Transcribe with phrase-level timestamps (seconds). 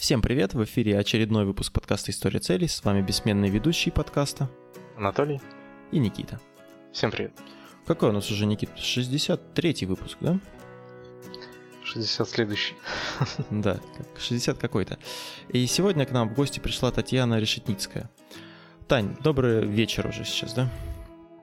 [0.00, 2.68] Всем привет, в эфире очередной выпуск подкаста «История целей».
[2.68, 4.48] С вами бессменный ведущий подкаста
[4.96, 5.42] Анатолий
[5.92, 6.40] и Никита.
[6.90, 7.32] Всем привет.
[7.86, 8.72] Какой у нас уже, Никита?
[8.76, 10.40] 63-й выпуск, да?
[11.84, 12.74] 60 следующий.
[13.50, 13.78] Да,
[14.18, 14.98] 60 какой-то.
[15.50, 18.10] И сегодня к нам в гости пришла Татьяна Решетницкая.
[18.88, 20.70] Тань, добрый вечер уже сейчас, да?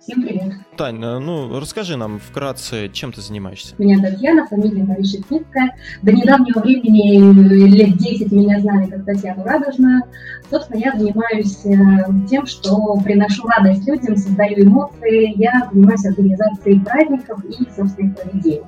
[0.02, 0.66] Всем привет.
[0.78, 3.73] Тань, э, ну расскажи нам вкратце, чем ты занимаешься?
[3.80, 5.75] Меня Татьяна, фамилия моя Решетницкая.
[6.04, 10.04] До недавнего времени, лет 10, меня знали как Татьяну Радужную.
[10.50, 15.34] Собственно, я занимаюсь э, тем, что приношу радость людям, создаю эмоции.
[15.36, 18.64] Я занимаюсь организацией праздников и, собственно, их проведением.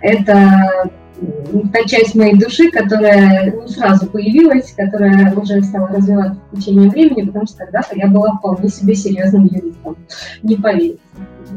[0.00, 0.90] Это
[1.72, 7.26] та часть моей души, которая не сразу появилась, которая уже стала развиваться в течение времени,
[7.26, 9.96] потому что когда-то я была вполне себе серьезным юристом.
[10.42, 10.98] Не поверите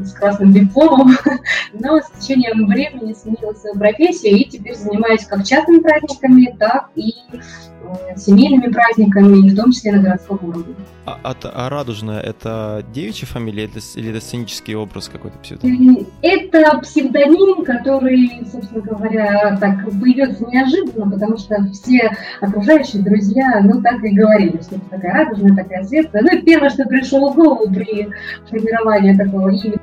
[0.04, 1.12] с красным дипломом,
[1.72, 7.14] но с течением времени сменила свою профессию и теперь занимаюсь как частными праздниками, так и
[7.32, 10.74] э, семейными праздниками, в том числе на городском уровне.
[11.06, 16.06] А, а, а Радужная— это девичья фамилия или это сценический образ какой-то псевдоним?
[16.22, 24.02] Это псевдоним, который, собственно говоря, так появился неожиданно, потому что все окружающие друзья, ну, так
[24.04, 26.22] и говорили, что это такая радужная, такая светлая.
[26.22, 28.08] Ну, первое, что пришло в голову при
[28.48, 29.79] формировании такого имени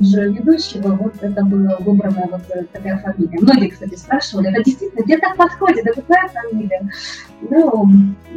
[0.00, 2.42] же ведущего, вот это было выбрана вот
[2.72, 3.38] такая фамилия.
[3.40, 6.88] Многие, кстати, спрашивали, это действительно тебе так подходит, это твоя фамилия?
[7.42, 7.86] Ну,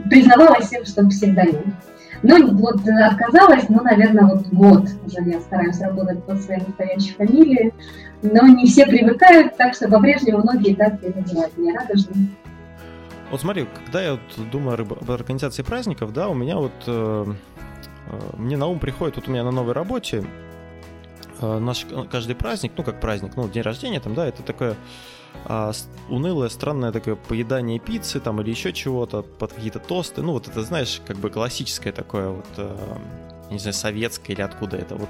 [0.09, 1.75] признавалась всем, что псевдоним.
[2.23, 7.73] Ну, вот отказалась, ну, наверное, вот год уже я стараюсь работать под своей настоящей фамилией,
[8.23, 12.36] но не все привыкают, так что по-прежнему многие так и называют меня радужным.
[13.30, 17.25] Вот смотри, когда я вот думаю об организации праздников, да, у меня вот э,
[18.08, 20.23] э, мне на ум приходит, вот у меня на новой работе э,
[21.41, 24.75] наш каждый праздник, ну как праздник, ну день рождения там, да, это такое
[25.45, 25.71] а,
[26.09, 30.21] унылое, странное такое поедание пиццы там или еще чего-то под какие-то тосты.
[30.21, 32.97] Ну, вот это, знаешь, как бы классическое такое вот, э,
[33.52, 34.95] не знаю, советское или откуда это.
[34.95, 35.09] Вот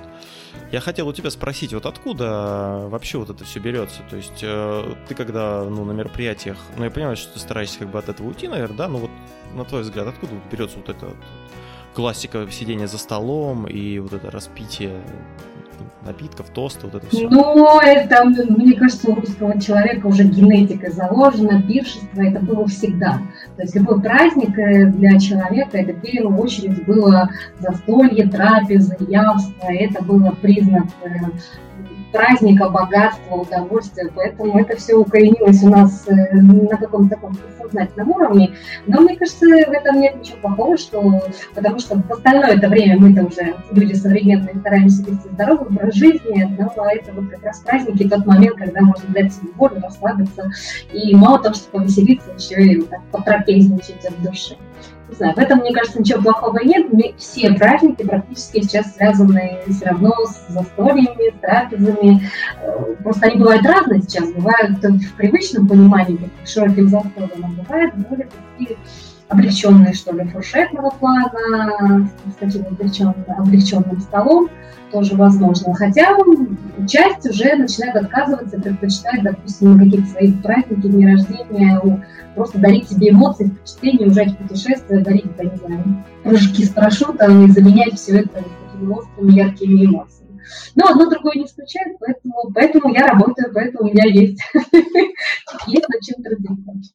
[0.71, 4.01] я хотел у тебя спросить, вот откуда вообще вот это все берется?
[4.09, 7.89] То есть э, ты когда, ну, на мероприятиях, ну, я понимаю, что ты стараешься как
[7.89, 9.11] бы от этого уйти, наверное, да, ну вот
[9.55, 11.17] на твой взгляд, откуда берется вот это вот
[11.95, 15.01] классика сидения за столом и вот это распитие
[16.05, 17.29] напитков, тоста, вот это все?
[17.29, 23.19] Ну, это, мне кажется, у русского человека уже генетика заложена, пиршество это было всегда.
[23.55, 27.29] То есть любой праздник э, для человека, это в первую очередь было
[27.59, 31.09] застолье, трапеза, явство, это было признак э,
[32.11, 34.09] праздника, богатства, удовольствия.
[34.15, 38.53] Поэтому это все укоренилось у нас э, на каком-то таком сознательном уровне.
[38.85, 41.21] Но мне кажется, в этом нет ничего плохого, что,
[41.53, 46.89] потому что в остальное это время мы-то уже люди современные стараемся вести здоровый жизни, но
[46.89, 50.51] это вот как раз праздники, тот момент, когда можно дать себе волю, расслабиться
[50.91, 54.57] и мало того, что повеселиться, еще и так потрапезничать от души
[55.09, 56.87] не знаю, в этом, мне кажется, ничего плохого нет.
[57.17, 62.29] Все праздники практически сейчас связаны все равно с застольями, с трапезами.
[62.61, 64.31] Э, просто они бывают разные сейчас.
[64.31, 68.27] Бывают в привычном понимании, как широким застольем, а бывают более
[68.57, 68.77] такие
[69.29, 74.49] облегченные, что ли, фуршетного плана, с таким облегченным, облегченным столом
[74.91, 75.73] тоже возможно.
[75.73, 76.15] Хотя
[76.87, 82.05] часть уже начинает отказываться, предпочитает, допустим, на какие-то свои праздники, дни рождения,
[82.35, 87.45] просто дарить себе эмоции, впечатления, уезжать в путешествие, дарить, я не знаю, прыжки с парашютом
[87.45, 90.41] и заменять все это такими острыми, яркими эмоциями.
[90.75, 94.41] Но одно другое не исключает, поэтому, поэтому я работаю, поэтому у меня есть,
[95.67, 96.93] есть над чем трудиться.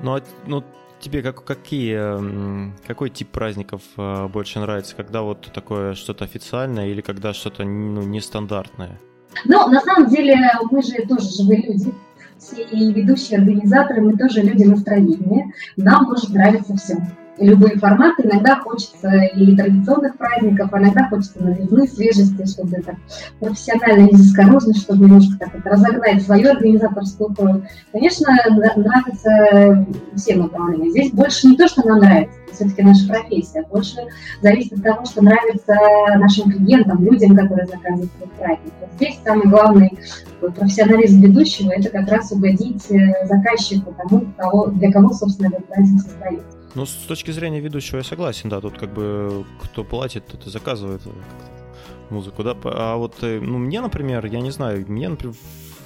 [0.00, 0.64] Ну, а, ну,
[1.04, 4.96] тебе как, какие, какой тип праздников э, больше нравится?
[4.96, 8.98] Когда вот такое что-то официальное или когда что-то ну, нестандартное?
[9.44, 10.36] Ну, на самом деле,
[10.70, 11.92] мы же тоже живые люди.
[12.38, 15.52] Все ведущие организаторы, мы тоже люди настроения.
[15.76, 16.96] Нам может нравиться все
[17.38, 18.22] любые форматы.
[18.24, 22.96] Иногда хочется и традиционных праздников, а иногда хочется новизны, свежести, чтобы это
[23.40, 27.62] профессионально, низкорожно, чтобы немножко так вот разогнать свою организаторскую кровь.
[27.92, 28.34] Конечно,
[28.76, 30.90] нравится всем направлениям.
[30.90, 33.96] Здесь больше не то, что нам нравится, все-таки наша профессия, больше
[34.40, 35.74] зависит от того, что нравится
[36.16, 38.72] нашим клиентам, людям, которые заказывают этот праздник.
[38.80, 39.98] Вот здесь самый главный
[40.40, 44.26] профессионализм ведущего– это как раз угодить э, заказчику, тому,
[44.72, 46.63] для кого, собственно, этот праздник создается.
[46.74, 50.50] Ну, с точки зрения ведущего я согласен, да, тут как бы кто платит, тот и
[50.50, 51.02] заказывает
[52.10, 52.56] музыку, да.
[52.64, 55.34] А вот, э, ну, мне, например, я не знаю, мне, например,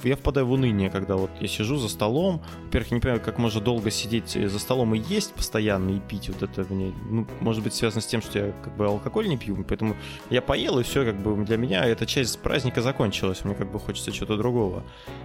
[0.03, 2.41] я впадаю в уныние, когда вот я сижу за столом.
[2.65, 6.29] Во-первых, не понимаю, как можно долго сидеть э, за столом и есть постоянно, и пить.
[6.29, 9.37] Вот это мне, ну, может быть, связано с тем, что я как бы алкоголь не
[9.37, 9.95] пью, поэтому
[10.29, 13.43] я поел, и все, как бы для меня эта часть праздника закончилась.
[13.43, 14.83] Мне как бы хочется чего-то другого.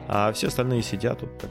[0.09, 1.51] А все остальные сидят вот так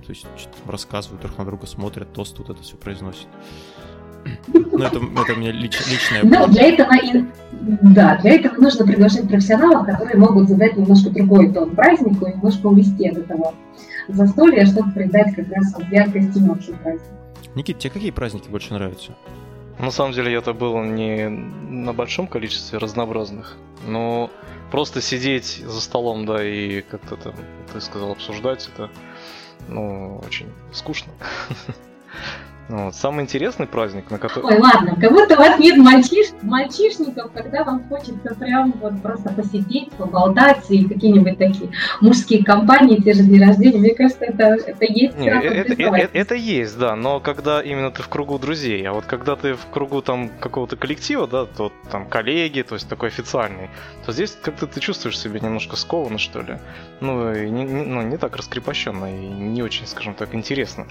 [0.00, 3.26] то есть что-то рассказывают, друг на друга смотрят, тост вот это все произносят.
[4.52, 6.22] Ну, это, это у меня лич, личное...
[6.22, 6.90] Но для этого,
[7.52, 12.66] да, для этого нужно приглашать профессионалов, которые могут задать немножко другой тон празднику и немножко
[12.66, 13.54] увести от этого
[14.08, 17.02] застолья, чтобы придать как раз вот яркость и общий праздник.
[17.54, 19.12] Никит, тебе какие праздники больше нравятся?
[19.78, 23.56] На самом деле это было не на большом количестве разнообразных,
[23.86, 24.30] но
[24.70, 27.34] просто сидеть за столом, да, и как-то там,
[27.72, 28.90] ты сказал, обсуждать это,
[29.68, 31.12] ну, очень скучно.
[32.70, 32.94] Ну, вот.
[32.94, 34.44] Самый интересный праздник, на который...
[34.44, 36.28] Ой, ладно, как будто у вас нет мальчиш...
[36.42, 43.12] мальчишников, когда вам хочется прям вот просто посидеть, поболтать и какие-нибудь такие мужские компании, те
[43.12, 43.78] же дни рождения.
[43.78, 45.18] Мне кажется, это, это есть.
[45.18, 48.92] Не, это, это, это, это есть, да, но когда именно ты в кругу друзей, а
[48.92, 53.08] вот когда ты в кругу там какого-то коллектива, да, то там коллеги, то есть такой
[53.08, 53.68] официальный,
[54.06, 56.58] то здесь как-то ты чувствуешь себя немножко скованно, что ли.
[57.00, 60.86] Ну, и не, не, ну, не так раскрепощенно и не очень, скажем так, интересно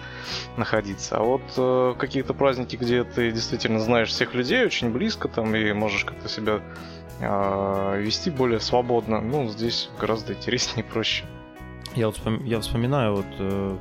[0.58, 1.18] находиться.
[1.18, 5.72] А вот э, какие-то праздники, где ты действительно знаешь всех людей очень близко там и
[5.74, 6.62] можешь как-то себя
[7.20, 11.26] э, вести более свободно, ну, здесь гораздо интереснее и проще.
[11.96, 12.44] Я вот вспом...
[12.46, 13.78] я вспоминаю вот э,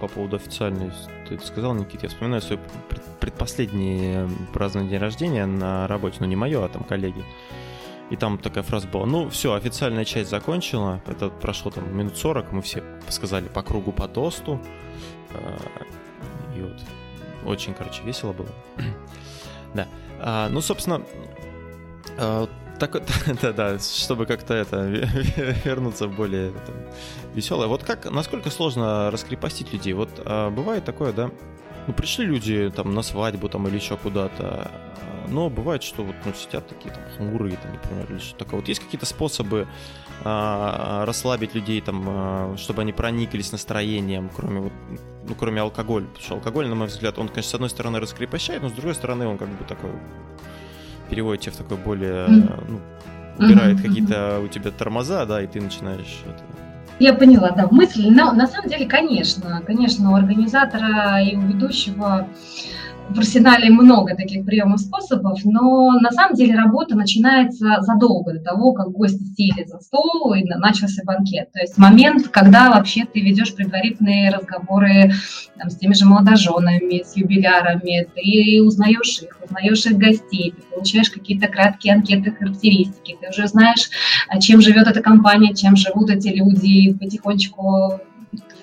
[0.00, 0.90] по поводу официальной,
[1.28, 2.60] ты сказал, Никит, я вспоминаю свое
[3.20, 7.24] предпоследнее празднование день рождения на работе, ну не мое, а там коллеги.
[8.10, 12.52] И там такая фраза была, ну все, официальная часть закончила, это прошло там минут 40,
[12.52, 14.60] мы все сказали по кругу по тосту,
[15.30, 15.58] э,
[16.56, 16.80] и вот
[17.44, 18.48] очень, короче, весело было.
[19.74, 19.88] да.
[20.18, 21.02] А, ну, собственно,
[22.18, 22.48] а,
[22.78, 23.02] так,
[23.42, 24.84] да, да, чтобы как-то это
[25.64, 26.74] вернуться в более там,
[27.34, 27.68] веселое.
[27.68, 29.92] Вот как, насколько сложно раскрепостить людей?
[29.92, 31.30] Вот а, бывает такое, да?
[31.86, 34.70] Ну, пришли люди там на свадьбу там или еще куда-то,
[35.28, 38.60] но бывает, что вот ну, сидят такие там хмурые, там, например, или что такое.
[38.60, 44.70] Вот есть какие-то способы а, расслабить людей, там, а, чтобы они прониклись настроением, кроме
[45.28, 46.06] ну, кроме алкоголя.
[46.06, 48.94] Потому что алкоголь, на мой взгляд, он, конечно, с одной стороны раскрепощает, но с другой
[48.94, 49.90] стороны он как бы такой
[51.08, 52.80] переводит тебя в такое более, ну,
[53.38, 53.82] убирает mm-hmm.
[53.82, 56.42] какие-то у тебя тормоза, да, и ты начинаешь это,
[57.00, 58.10] я поняла, да, мысль.
[58.10, 62.28] Но на самом деле, конечно, конечно, у организатора и у ведущего
[63.14, 68.72] в арсенале много таких приемов способов, но на самом деле работа начинается задолго до того,
[68.72, 71.50] как гости сели за стол и начался банкет.
[71.52, 75.12] То есть момент, когда вообще ты ведешь предварительные разговоры
[75.58, 81.10] там, с теми же молодоженами, с юбилярами, ты узнаешь их, узнаешь их гостей, ты получаешь
[81.10, 83.90] какие-то краткие анкеты, характеристики, ты уже знаешь,
[84.40, 88.00] чем живет эта компания, чем живут эти люди, потихонечку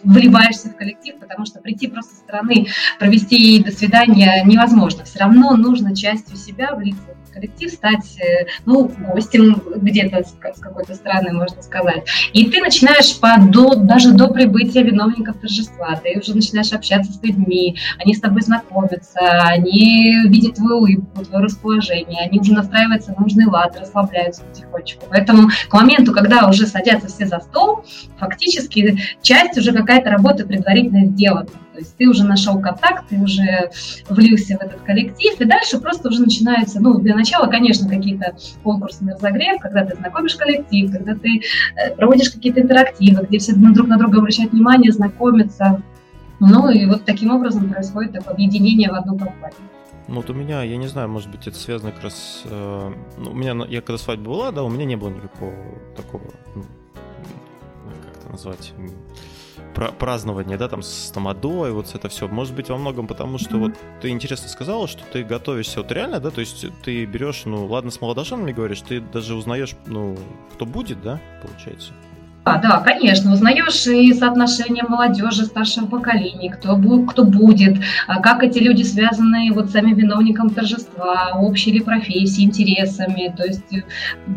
[0.03, 2.67] вливаешься в коллектив, потому что прийти просто со стороны,
[2.99, 5.03] провести до свидания невозможно.
[5.03, 11.33] Все равно нужно частью себя влиться коллектив, стать, э, ну, гостем где-то с, какой-то стороны,
[11.33, 12.03] можно сказать.
[12.33, 17.23] И ты начинаешь по, до, даже до прибытия виновников торжества, ты уже начинаешь общаться с
[17.23, 23.21] людьми, они с тобой знакомятся, они видят твою улыбку, твое расположение, они уже настраиваются на
[23.21, 25.05] нужный лад, расслабляются потихонечку.
[25.09, 27.85] Поэтому к моменту, когда уже садятся все за стол,
[28.19, 31.47] фактически часть уже какая-то работа предварительно сделана.
[31.77, 33.69] То есть ты уже нашел контакт, ты уже
[34.09, 39.13] влился в этот коллектив, и дальше просто уже начинается, ну, для начала, конечно, какие-то конкурсные
[39.13, 41.39] разогрев, когда ты знакомишь коллектив, когда ты
[41.75, 45.83] э, проводишь какие-то интерактивы, где все друг на друга обращают внимание, знакомятся.
[46.39, 49.59] Ну и вот таким образом происходит такое объединение в одну компанию.
[50.07, 52.41] Ну вот у меня, я не знаю, может быть, это связано как раз...
[52.45, 55.53] Э, ну, у меня, я когда свадьба была, да, у меня не было никакого
[55.95, 56.23] такого,
[56.55, 56.63] ну,
[58.03, 58.73] как это назвать,
[59.99, 62.27] празднование, да, там с тамадой, вот это все.
[62.27, 66.19] Может быть, во многом потому, что вот ты интересно сказала, что ты готовишься вот реально,
[66.19, 70.17] да, то есть ты берешь, ну, ладно, с молодоженами говоришь, ты даже узнаешь, ну,
[70.53, 71.93] кто будет, да, получается.
[72.47, 77.77] Да, да, конечно, узнаешь и соотношение молодежи, старшего поколения, кто, кто будет,
[78.07, 83.33] а как эти люди связаны вот с виновником торжества, общей ли профессии, интересами.
[83.35, 83.83] То есть э,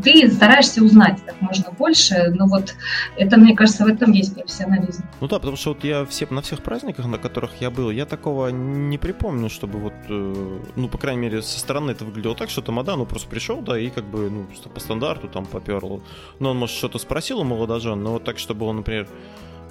[0.02, 2.74] ты стараешься узнать как можно больше, но вот
[3.16, 5.04] это, мне кажется, в этом есть профессионализм.
[5.20, 8.06] Ну да, потому что вот я все, на всех праздниках, на которых я был, я
[8.06, 12.50] такого не припомню, чтобы вот, э, ну, по крайней мере, со стороны это выглядело так,
[12.50, 16.00] что Тамада, ну, просто пришел, да, и как бы, ну, по стандарту там поперло.
[16.40, 19.08] Но он, может, что-то спросил у молодожен, но вот так, чтобы он, например,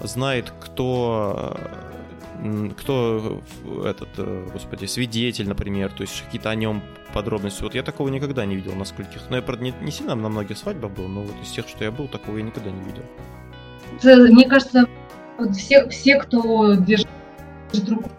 [0.02, 1.58] знает, кто
[2.78, 3.42] кто
[3.84, 6.82] этот, э, господи, свидетель, например, то есть какие-то о нем
[7.14, 7.64] подробности.
[7.64, 9.22] Вот я такого никогда не видел на скольких.
[9.30, 11.84] Ну, я, правда, не, не сильно на многих свадьбах был, но вот из тех, что
[11.84, 14.32] я был, такого я никогда не видел.
[14.34, 14.86] Мне кажется,
[15.38, 17.10] вот все, все, кто держит
[17.90, 18.10] руку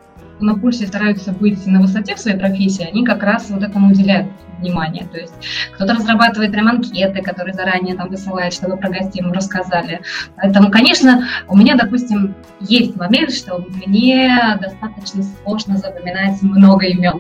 [0.41, 4.31] на пульсе стараются быть на высоте в своей профессии, они как раз вот этому уделяют
[4.61, 5.07] внимание.
[5.07, 5.35] То есть
[5.75, 10.01] кто-то разрабатывает прям анкеты, которые заранее там высылает, чтобы про гостей ему рассказали.
[10.37, 17.19] Поэтому, конечно, у меня, допустим, есть момент, что мне достаточно сложно запоминать много имен.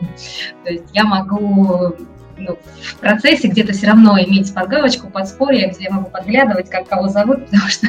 [0.65, 1.97] То есть я могу
[2.41, 7.09] ну, в процессе где-то все равно иметь подгалочку, подспорье, где я могу подглядывать, как кого
[7.09, 7.87] зовут, потому что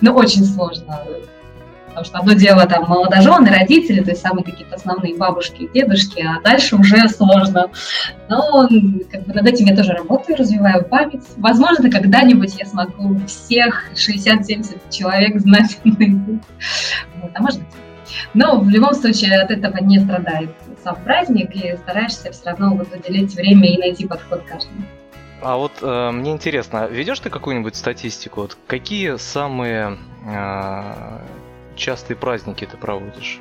[0.00, 1.00] ну, очень сложно.
[1.92, 6.40] Потому что одно дело там молодожены, родители, то есть самые какие-то основные бабушки, дедушки, а
[6.40, 7.70] дальше уже сложно.
[8.30, 8.66] Но
[9.10, 11.24] как бы над этим я тоже работаю, развиваю память.
[11.36, 17.60] Возможно, когда-нибудь я смогу всех 60-70 человек знать Вот, а может.
[18.32, 20.50] Но в любом случае от этого не страдает
[20.82, 24.82] сам праздник, и стараешься все равно вот уделить время и найти подход каждому.
[25.42, 28.42] А вот э, мне интересно, ведешь ты какую-нибудь статистику?
[28.42, 31.18] Вот какие самые э,
[31.76, 33.40] частые праздники ты проводишь?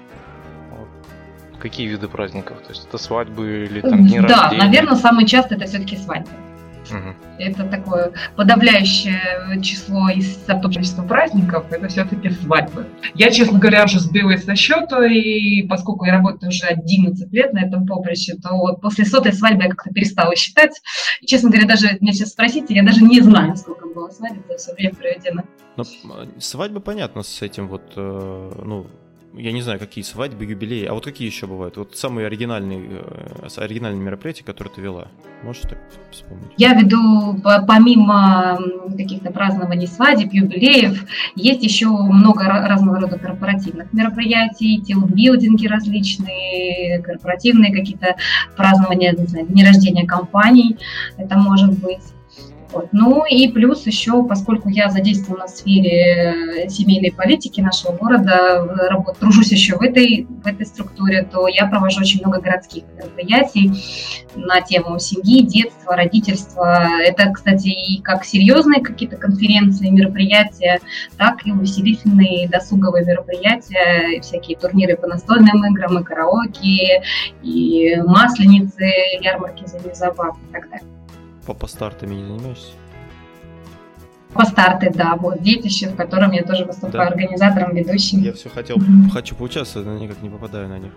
[1.60, 2.58] Какие виды праздников?
[2.62, 4.62] То есть это свадьбы или там дни да, рождения?
[4.62, 6.32] Да, наверное, самые частые это все-таки свадьбы.
[6.90, 7.16] Угу.
[7.40, 12.88] Это такое подавляющее число из того количества праздников, это все-таки свадьбы.
[13.16, 17.60] Я, честно говоря, уже сбилась со счета, и поскольку я работаю уже 11 лет на
[17.66, 20.82] этом поприще, то вот после сотой свадьбы я как-то перестала считать.
[21.22, 24.58] И, честно говоря, даже меня сейчас спросите, я даже не знаю, сколько было свадеб за
[24.58, 25.44] все время проведено.
[25.78, 25.84] Но
[26.40, 28.88] свадьба понятно с этим вот, э, ну,
[29.34, 31.78] я не знаю, какие свадьбы, юбилеи, а вот какие еще бывают?
[31.78, 33.02] Вот самые оригинальные,
[33.42, 35.08] э, оригинальные мероприятия, которые ты вела.
[35.44, 35.78] Можешь так
[36.12, 36.52] вспомнить?
[36.58, 38.60] Я веду, помимо
[38.98, 48.16] каких-то празднований свадеб, юбилеев, есть еще много разного рода корпоративных мероприятий, билдинги различные, корпоративные какие-то
[48.56, 50.78] празднования, не знаю, дни рождения компаний,
[51.18, 52.04] это может быть.
[52.72, 52.88] Вот.
[52.94, 59.18] Ну и плюс еще, поскольку я задействована в сфере э, семейной политики нашего города, работ,
[59.20, 63.72] тружусь еще в этой, в этой структуре, то я провожу очень много городских мероприятий
[64.36, 66.88] на тему семьи, детства, родительства.
[67.02, 70.80] Это, кстати, и как серьезные какие-то конференции, мероприятия,
[71.18, 77.04] так и увеселительные досуговые мероприятия, всякие турниры по настольным играм, и караоке,
[77.44, 78.86] и масленицы,
[79.20, 81.01] ярмарки забав и так далее.
[81.46, 82.74] По стартами не занимаешься?
[84.34, 87.08] По старты, да, вот детище, в котором я тоже выступаю да.
[87.08, 88.22] организатором, ведущим.
[88.22, 89.10] Я все хотел, mm-hmm.
[89.12, 90.92] хочу поучаствовать, но никак не попадаю на них.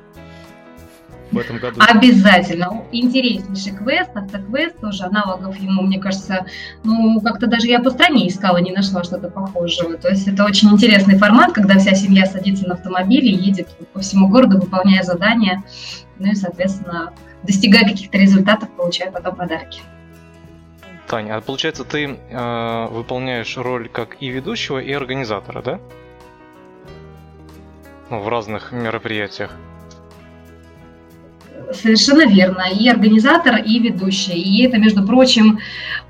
[1.32, 1.80] В этом году.
[1.80, 2.84] Обязательно.
[2.92, 6.46] Интереснейший квест, автоквест тоже, аналогов ему, мне кажется,
[6.84, 9.96] ну, как-то даже я по стране искала, не нашла что-то похожего.
[9.96, 14.28] То есть это очень интересный формат, когда вся семья садится на автомобиле, едет по всему
[14.28, 15.64] городу, выполняя задания,
[16.20, 19.80] ну и, соответственно, достигая каких-то результатов, получая потом подарки.
[21.06, 25.80] Таня, а получается, ты э, выполняешь роль как и ведущего, и организатора, да?
[28.10, 29.50] Ну, в разных мероприятиях.
[31.72, 32.64] Совершенно верно.
[32.70, 34.40] И организатор, и ведущий.
[34.40, 35.58] И это, между прочим,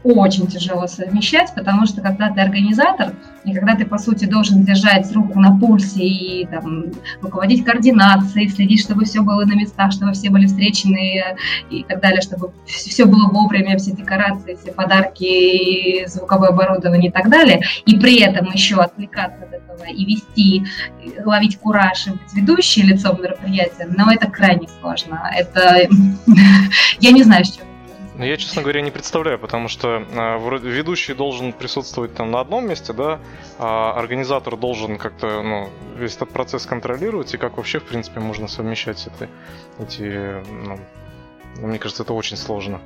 [0.03, 5.11] очень тяжело совмещать, потому что когда ты организатор, и когда ты, по сути, должен держать
[5.13, 6.87] руку на пульсе и там,
[7.21, 11.37] руководить координацией, следить, чтобы все было на местах, чтобы все были встречены
[11.71, 17.29] и так далее, чтобы все было вовремя, все декорации, все подарки, звуковое оборудование и так
[17.29, 20.65] далее, и при этом еще отвлекаться от этого и вести,
[21.25, 25.31] ловить кураж и быть ведущей лицом мероприятия, но это крайне сложно.
[25.35, 25.87] Это
[27.01, 27.74] я не знаю, с чем
[28.19, 32.93] я, честно говоря, не представляю, потому что э, ведущий должен присутствовать там на одном месте,
[32.93, 33.19] да,
[33.59, 38.47] а организатор должен как-то, ну, весь этот процесс контролировать, и как вообще, в принципе, можно
[38.47, 39.29] совмещать это,
[39.81, 40.79] эти, ну,
[41.67, 42.81] мне кажется, это очень сложно.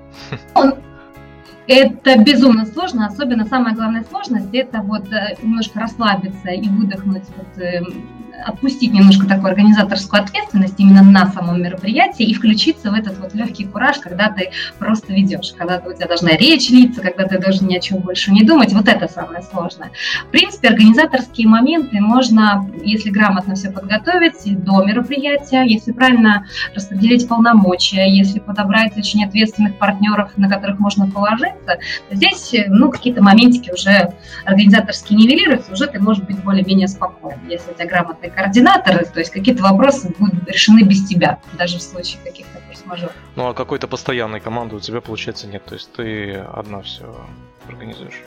[1.67, 7.63] Это безумно сложно, особенно самая главная сложность это вот э, немножко расслабиться и выдохнуть вот,
[7.63, 8.09] эм,
[8.47, 13.65] отпустить немножко такую организаторскую ответственность именно на самом мероприятии и включиться в этот вот легкий
[13.65, 17.77] кураж, когда ты просто ведешь, когда у тебя должна речь литься, когда ты должен ни
[17.77, 18.73] о чем больше не думать.
[18.73, 19.91] Вот это самое сложное.
[20.27, 28.07] В принципе, организаторские моменты можно, если грамотно все подготовить до мероприятия, если правильно распределить полномочия,
[28.09, 31.79] если подобрать очень ответственных партнеров, на которых можно положиться,
[32.11, 34.13] здесь ну, какие-то моментики уже
[34.45, 39.19] организаторские нивелируются, уже ты можешь быть более-менее спокоен, если у тебя грамотно и координаторы, то
[39.19, 43.13] есть какие-то вопросы будут решены без тебя, даже в случае каких-то форс-мажоров.
[43.37, 47.27] Ну а какой-то постоянной команды у тебя, получается, нет, то есть ты одна все
[47.67, 48.23] организуешь?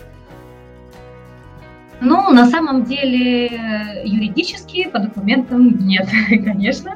[2.02, 6.96] Ну, на самом деле, юридически по документам нет, конечно.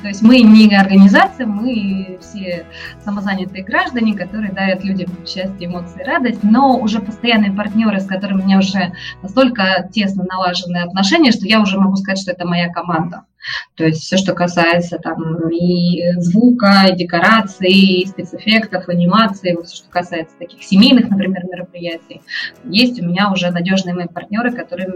[0.00, 2.64] То есть мы не организация, мы все
[3.04, 8.44] самозанятые граждане, которые дарят людям счастье, эмоции, радость, но уже постоянные партнеры, с которыми у
[8.44, 13.24] меня уже настолько тесно налажены отношения, что я уже могу сказать, что это моя команда.
[13.74, 19.76] То есть все, что касается там и звука, и декораций, и спецэффектов, анимации, вот все,
[19.76, 22.22] что касается таких семейных, например, мероприятий,
[22.64, 24.88] есть у меня уже надежные мои партнеры, которые,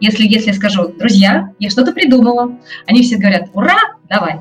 [0.00, 4.40] если, если я скажу, друзья, я что-то придумала, они все говорят, ура, давай.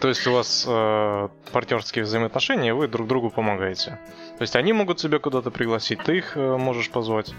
[0.00, 3.98] То есть у вас э, партнерские взаимоотношения, вы друг другу помогаете.
[4.38, 7.34] То есть они могут тебя куда-то пригласить, ты их э, можешь позвать.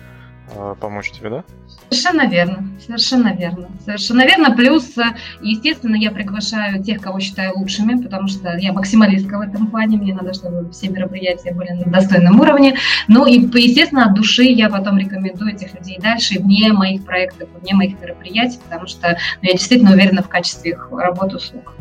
[0.52, 1.44] Э, помочь тебе, да?
[1.90, 3.70] Совершенно верно, совершенно верно.
[3.86, 4.56] Совершенно верно.
[4.56, 5.04] Плюс, э,
[5.42, 10.14] естественно, я приглашаю тех, кого считаю лучшими, потому что я максималистка в этом плане, мне
[10.14, 12.78] надо, чтобы все мероприятия были на достойном уровне.
[13.08, 17.74] Ну и, естественно, от души я потом рекомендую этих людей дальше вне моих проектов, вне
[17.74, 21.74] моих мероприятий, потому что ну, я действительно уверена в качестве их работы услуг.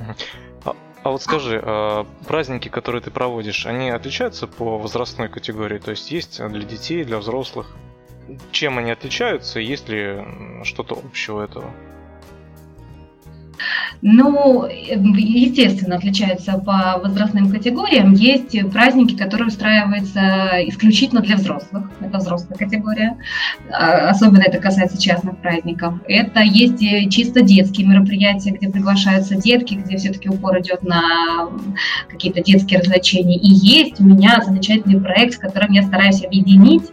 [0.64, 5.78] А, а вот скажи, а праздники, которые ты проводишь, они отличаются по возрастной категории?
[5.78, 7.74] То есть есть для детей, для взрослых?
[8.50, 10.24] Чем они отличаются, есть ли
[10.64, 11.70] что-то общего этого?
[14.00, 18.12] Ну, естественно, отличаются по возрастным категориям.
[18.14, 21.90] Есть праздники, которые устраиваются исключительно для взрослых.
[22.00, 23.16] Это взрослая категория.
[23.70, 25.94] А, особенно это касается частных праздников.
[26.08, 31.02] Это есть чисто детские мероприятия, где приглашаются детки, где все-таки упор идет на
[32.08, 33.36] какие-то детские развлечения.
[33.36, 36.90] И есть у меня замечательный проект, с которым я стараюсь объединить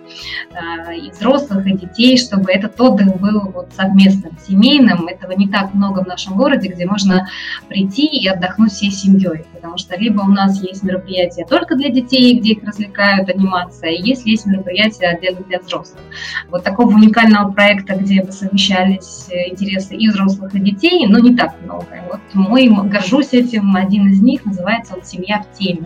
[0.53, 5.07] а, и взрослых, и детей, чтобы этот отдых был вот совместным, семейным.
[5.07, 7.27] Этого не так много в нашем городе, где можно
[7.67, 12.39] прийти и отдохнуть всей семьей, потому что либо у нас есть мероприятия только для детей,
[12.39, 16.01] где их развлекают, анимация, и если есть мероприятия отдельно для взрослых.
[16.49, 21.35] Вот такого уникального проекта, где бы совмещались э, интересы и взрослых, и детей, ну, не
[21.35, 21.85] так много.
[22.09, 25.85] Вот мой, горжусь этим, один из них называется он «Семья в теме».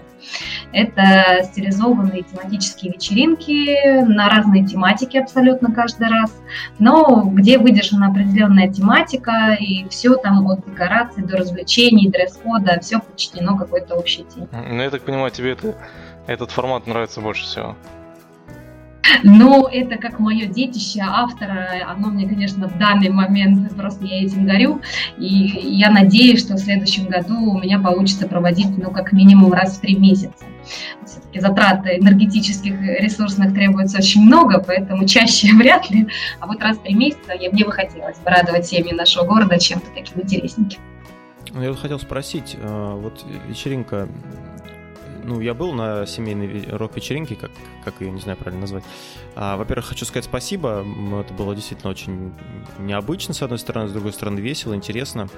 [0.72, 6.34] Это стилизованные тематические вечеринки на разные тематики абсолютно каждый раз,
[6.80, 13.58] но где выдержана определенная тематика, и все там от декораций до развлечений, дресс-кода, все подчинено
[13.58, 14.48] какой-то общей теме.
[14.52, 15.76] Ну, я так понимаю, тебе это,
[16.28, 17.76] этот формат нравится больше всего.
[19.24, 24.46] Но это как мое детище автора, оно мне, конечно, в данный момент просто я этим
[24.46, 24.82] горю.
[25.18, 29.78] И я надеюсь, что в следующем году у меня получится проводить, ну, как минимум раз
[29.78, 30.46] в три месяца.
[31.06, 36.08] Все-таки затраты энергетических ресурсных требуется очень много, поэтому чаще вряд ли.
[36.40, 39.88] А вот раз в три месяца я, мне бы хотелось порадовать семьи нашего города чем-то
[39.94, 40.80] таким интересненьким.
[41.54, 44.08] Я вот хотел спросить, э, вот вечеринка
[45.24, 47.52] ну, я был на семейной рок-вечеринке, как,
[47.84, 48.84] как ее, не знаю, правильно назвать.
[49.36, 50.86] А, во-первых, хочу сказать спасибо.
[51.20, 52.34] Это было действительно очень
[52.80, 55.30] необычно, с одной стороны, с другой стороны, весело, интересно.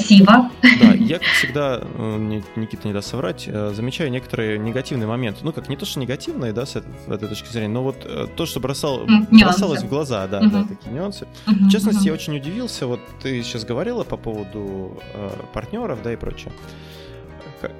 [0.00, 0.50] Спасибо.
[0.62, 5.40] Да, я, как всегда, э, Никита не даст соврать, э, замечаю некоторые негативные моменты.
[5.42, 7.96] Ну, как не то, что негативные, да, с этой, с этой точки зрения, но вот
[8.04, 10.50] э, то, что бросал, бросалось в глаза, да, угу.
[10.50, 11.26] да, такие нюансы.
[11.46, 12.08] Угу, в частности, угу.
[12.08, 16.52] я очень удивился, вот ты сейчас говорила по поводу э, партнеров, да, и прочее.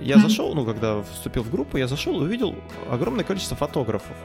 [0.00, 0.20] Я mm-hmm.
[0.20, 2.54] зашел, ну, когда вступил в группу, я зашел и увидел
[2.90, 4.16] огромное количество фотографов.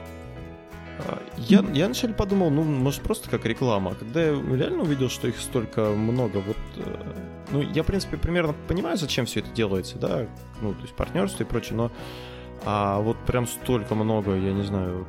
[1.00, 3.96] А, я, я вначале подумал, ну, может, просто как реклама.
[3.96, 7.14] Когда я реально увидел, что их столько много, вот, э,
[7.52, 10.26] ну, я, в принципе, примерно понимаю, зачем все это делается, да,
[10.62, 11.92] ну, то есть партнерство и прочее, но
[12.64, 15.06] а вот прям столько много, я не знаю,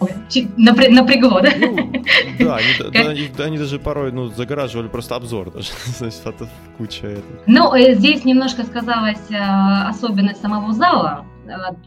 [0.00, 1.50] вот, э, напрягло, да?
[1.58, 1.89] Ну,
[2.44, 6.20] да, они, да, они, они даже порой ну, загораживали просто обзор даже, значит,
[6.78, 7.40] куча этого.
[7.46, 11.26] Ну, э, здесь немножко сказалась э, особенность самого зала,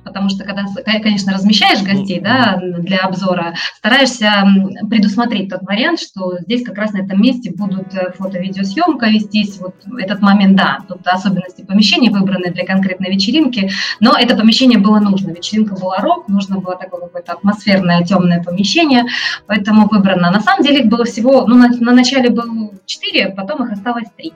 [0.03, 0.63] потому что когда,
[1.01, 4.45] конечно, размещаешь гостей да, для обзора, стараешься
[4.89, 9.75] предусмотреть тот вариант, что здесь как раз на этом месте будут э, фото-видеосъемка вестись, вот
[9.99, 15.31] этот момент, да, тут особенности помещения выбраны для конкретной вечеринки, но это помещение было нужно,
[15.31, 19.05] вечеринка была рок, нужно было такое какое-то атмосферное темное помещение,
[19.47, 20.31] поэтому выбрано.
[20.31, 24.07] На самом деле их было всего, ну, на, на начале было 4, потом их осталось
[24.17, 24.33] 3.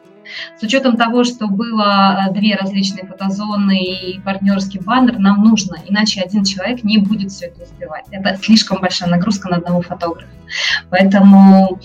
[0.57, 6.21] С учетом того, что было э, две различные фотозоны и партнерский баннер, нам нужно, иначе
[6.21, 8.05] один человек не будет все это успевать.
[8.11, 10.29] Это слишком большая нагрузка на одного фотографа.
[10.89, 11.79] Поэтому,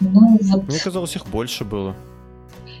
[0.00, 0.68] ну вот...
[0.68, 1.94] Мне казалось, их больше было.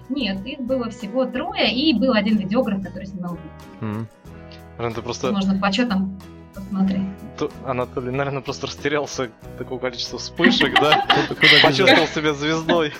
[0.08, 3.36] Нет, их было всего трое, и был один видеограф, который снимал
[3.80, 4.06] видео.
[4.78, 4.94] Mm.
[4.94, 5.32] ты просто...
[5.32, 6.18] Можно по отчетам
[6.58, 7.02] посмотреть.
[7.64, 11.04] Анатолий, наверное, просто растерялся такого количества вспышек, да?
[11.62, 12.92] Почувствовал себя звездой.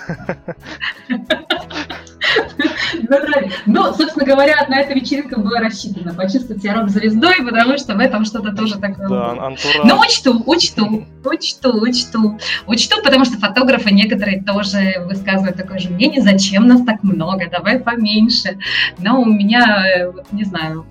[3.67, 6.15] Ну, собственно говоря, на эта вечеринка была рассчитана.
[6.15, 9.85] Почувствовать себя рок-звездой, потому что в этом что-то тоже такое Да, антураж.
[9.85, 12.39] Но учту, учту, учту, учту.
[12.67, 17.79] Учту, потому что фотографы некоторые тоже высказывают такое же мнение, зачем нас так много, давай
[17.79, 18.59] поменьше.
[18.99, 20.87] Но у меня, э, не знаю,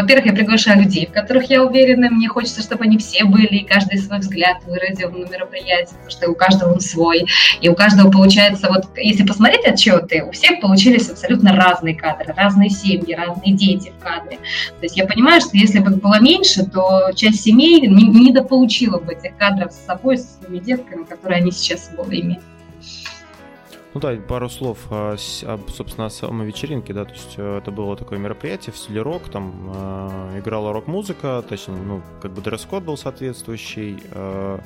[0.00, 3.64] во-первых, я приглашаю людей, в которых я уверена, мне хочется, чтобы они все были, и
[3.64, 7.26] каждый свой взгляд выразил на мероприятии, потому что у каждого он свой,
[7.60, 12.70] и у каждого получается, вот если посмотреть отчеты, у всех получились абсолютно разные кадры, разные
[12.70, 14.36] семьи, разные дети в кадре.
[14.36, 18.32] То есть я понимаю, что если бы их было меньше, то часть семей не, не
[18.32, 22.42] дополучила бы этих кадров с собой, с своими детками, которые они сейчас имеют.
[24.02, 27.96] Ну да, пару слов о, собственно, о самой вечеринке, да, то есть э, это было
[27.96, 32.96] такое мероприятие в стиле рок, там э, играла рок-музыка, точнее, ну, как бы дресс-код был
[32.96, 34.58] соответствующий, э,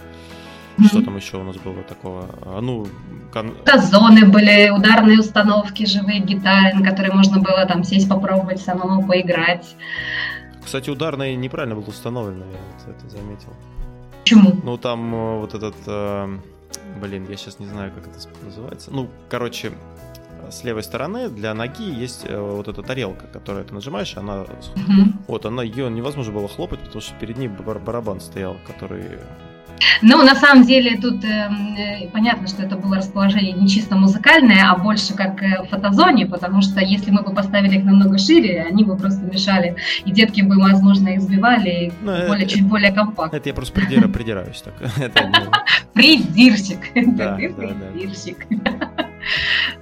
[0.86, 2.26] что там еще у нас было такого?
[2.42, 2.86] А, ну,
[3.32, 3.56] кон...
[3.76, 9.74] Зоны были, ударные установки, живые гитары, на которые можно было там сесть попробовать самому поиграть.
[10.64, 13.52] Кстати, ударные неправильно было установлено, я вот это заметил.
[14.20, 14.60] Почему?
[14.62, 15.74] Ну, там э, вот этот...
[15.88, 16.38] Э
[17.00, 18.90] Блин, я сейчас не знаю, как это называется.
[18.90, 19.72] Ну, короче,
[20.50, 25.24] с левой стороны для ноги есть э, вот эта тарелка, которую ты нажимаешь, она mm-hmm.
[25.26, 29.18] вот она ее невозможно было хлопать, потому что перед ней барабан стоял, который
[30.02, 34.70] ну, на самом деле, тут эм, э, понятно, что это было расположение не чисто музыкальное,
[34.70, 38.66] а больше как э, в фотозоне, потому что если мы бы поставили их намного шире,
[38.68, 42.92] они бы просто мешали, и детки бы, возможно, их сбивали ну, более, это, чуть более
[42.92, 43.36] компактно.
[43.36, 44.74] Это я просто придираюсь так.
[45.92, 46.78] Придирщик.
[47.16, 48.46] Да, придирщик.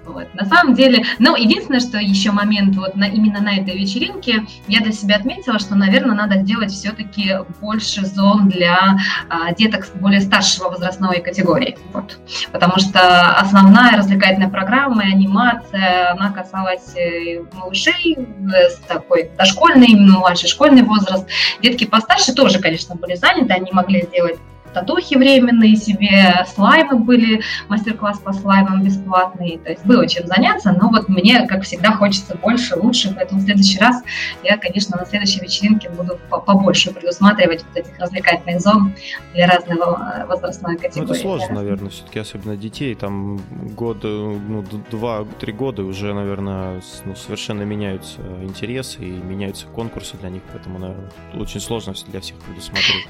[0.04, 0.32] Вот.
[0.34, 4.80] На самом деле, ну, единственное, что еще момент вот на, именно на этой вечеринке, я
[4.80, 10.68] для себя отметила, что, наверное, надо сделать все-таки больше зон для а, деток более старшего
[10.68, 11.78] возрастной категории.
[11.92, 12.18] Вот.
[12.50, 19.94] Потому что основная развлекательная программа и анимация, она касалась э, малышей э, с такой дошкольный,
[19.94, 21.26] младший школьный возраст.
[21.62, 24.38] Детки постарше тоже, конечно, были заняты, они могли сделать
[24.72, 30.88] татухи временные себе, слаймы были, мастер-класс по слаймам бесплатный, то есть было чем заняться, но
[30.88, 34.02] вот мне, как всегда, хочется больше, лучше, поэтому в следующий раз
[34.42, 38.94] я, конечно, на следующей вечеринке буду побольше предусматривать вот этих развлекательных зон
[39.34, 41.08] для разного э, возрастной категории.
[41.08, 43.40] Ну, это сложно, наверное, все-таки, особенно детей, там
[43.76, 50.42] года, ну, два-три года уже, наверное, ну, совершенно меняются интересы и меняются конкурсы для них,
[50.52, 53.06] поэтому, наверное, очень сложно для всех предусмотреть.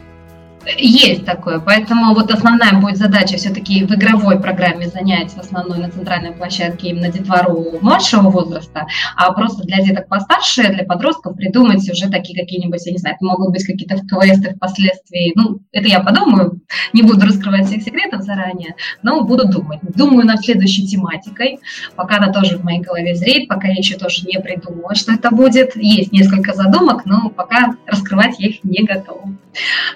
[0.78, 5.90] Есть такое, поэтому вот основная будет задача все-таки в игровой программе занять в основной на
[5.90, 12.08] центральной площадке именно детвору младшего возраста, а просто для деток постарше, для подростков придумать уже
[12.08, 15.32] такие какие-нибудь, я не знаю, могут быть какие-то квесты впоследствии.
[15.34, 16.60] Ну, это я подумаю,
[16.92, 19.80] не буду раскрывать всех секретов заранее, но буду думать.
[19.82, 21.58] Думаю над следующей тематикой,
[21.96, 25.30] пока она тоже в моей голове зреет, пока я еще тоже не придумала, что это
[25.30, 25.76] будет.
[25.76, 29.28] Есть несколько задумок, но пока раскрывать я их не готова.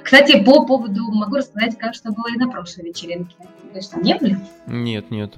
[0.02, 3.34] Кстати, по поводу могу рассказать, как что было и на прошлой вечеринке.
[3.72, 4.38] Вы что, не были?
[4.66, 5.34] Нет, нет.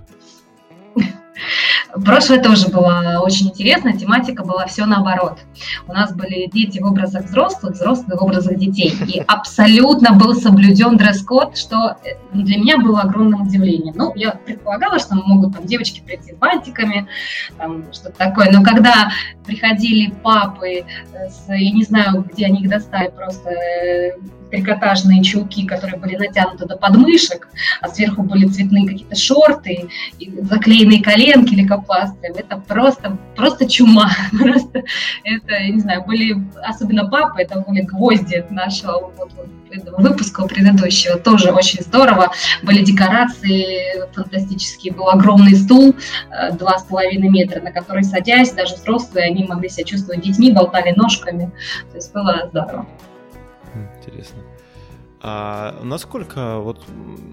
[2.05, 5.39] Прошлое тоже было очень интересно, тематика была все наоборот.
[5.87, 8.95] У нас были дети в образах взрослых, взрослые в образах детей.
[9.07, 13.95] И абсолютно был соблюден дресс-код, что э, для меня было огромным удивлением.
[13.97, 17.09] Ну, я предполагала, что могут там девочки прийти с бантиками,
[17.57, 18.51] там что-то такое.
[18.51, 19.11] Но когда
[19.47, 20.85] приходили папы, э,
[21.29, 24.13] с, я не знаю, где они их достали, просто э,
[24.51, 27.49] трикотажные чулки, которые были натянуты до подмышек,
[27.81, 32.35] а сверху были цветные какие-то шорты, и заклеенные коленки лейкопластырем.
[32.37, 34.11] Это просто, просто чума.
[34.39, 34.83] Просто
[35.25, 39.31] это, не знаю, были, особенно папы, это были гвозди нашего вот,
[39.99, 41.19] выпуска предыдущего.
[41.19, 42.33] Тоже очень здорово.
[42.63, 44.93] Были декорации фантастические.
[44.93, 45.95] Был огромный стул,
[46.31, 50.53] э, два с половиной метра, на который, садясь, даже взрослые, они могли себя чувствовать детьми,
[50.53, 51.51] болтали ножками.
[51.91, 52.87] То есть было здорово.
[53.99, 54.43] Интересно.
[55.21, 56.85] А насколько вот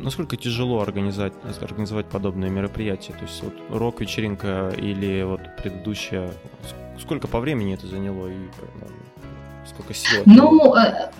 [0.01, 3.13] насколько тяжело организовать организовать подобные мероприятия?
[3.13, 6.31] То есть вот рок-вечеринка или вот предыдущая,
[6.99, 8.47] сколько по времени это заняло и
[9.67, 10.23] сколько сил?
[10.25, 11.11] Ну, э,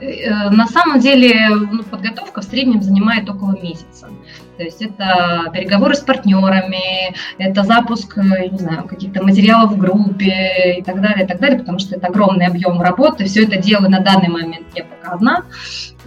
[0.00, 4.10] э, на самом деле ну, подготовка в среднем занимает около месяца.
[4.56, 10.76] То есть это переговоры с партнерами, это запуск, э, не знаю, каких-то материалов в группе
[10.78, 13.24] и так далее, и так далее, потому что это огромный объем работы.
[13.24, 15.42] Все это делаю на данный момент я пока одна.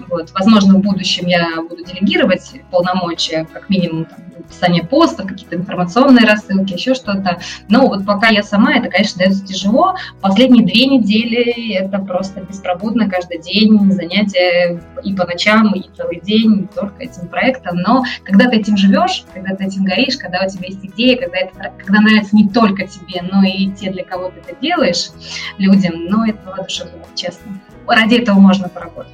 [0.09, 0.31] Вот.
[0.33, 6.73] Возможно, в будущем я буду делегировать полномочия, как минимум там, написание постов, какие-то информационные рассылки,
[6.73, 7.39] еще что-то.
[7.69, 9.95] Но вот пока я сама, это, конечно, дается тяжело.
[10.21, 16.67] Последние две недели это просто беспробудно каждый день занятия и по ночам, и целый день
[16.73, 17.77] только этим проектом.
[17.77, 21.37] Но когда ты этим живешь, когда ты этим горишь, когда у тебя есть идея, когда,
[21.37, 25.09] это, когда нравится не только тебе, но и те, для кого ты это делаешь,
[25.57, 27.59] людям, ну, это воодушевляет, честно.
[27.87, 29.11] Ради этого можно поработать.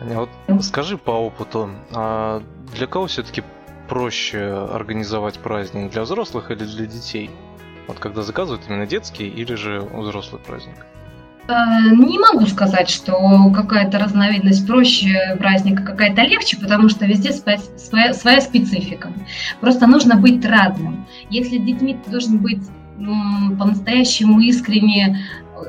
[0.00, 0.30] Вот
[0.62, 2.42] скажи по опыту, а
[2.74, 3.42] для кого все-таки
[3.88, 4.40] проще
[4.72, 5.90] организовать праздник?
[5.90, 7.30] Для взрослых или для детей?
[7.86, 10.86] Вот когда заказывают именно детский или же взрослый праздник?
[11.92, 18.40] Не могу сказать, что какая-то разновидность проще праздника, какая-то легче, потому что везде своя, своя
[18.40, 19.12] специфика.
[19.60, 21.06] Просто нужно быть разным.
[21.30, 22.62] Если с детьми ты должен быть
[23.58, 25.18] по-настоящему искренне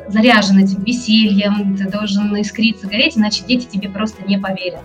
[0.08, 4.82] заряжен этим весельем, ты должен искриться, гореть, иначе дети тебе просто не поверят.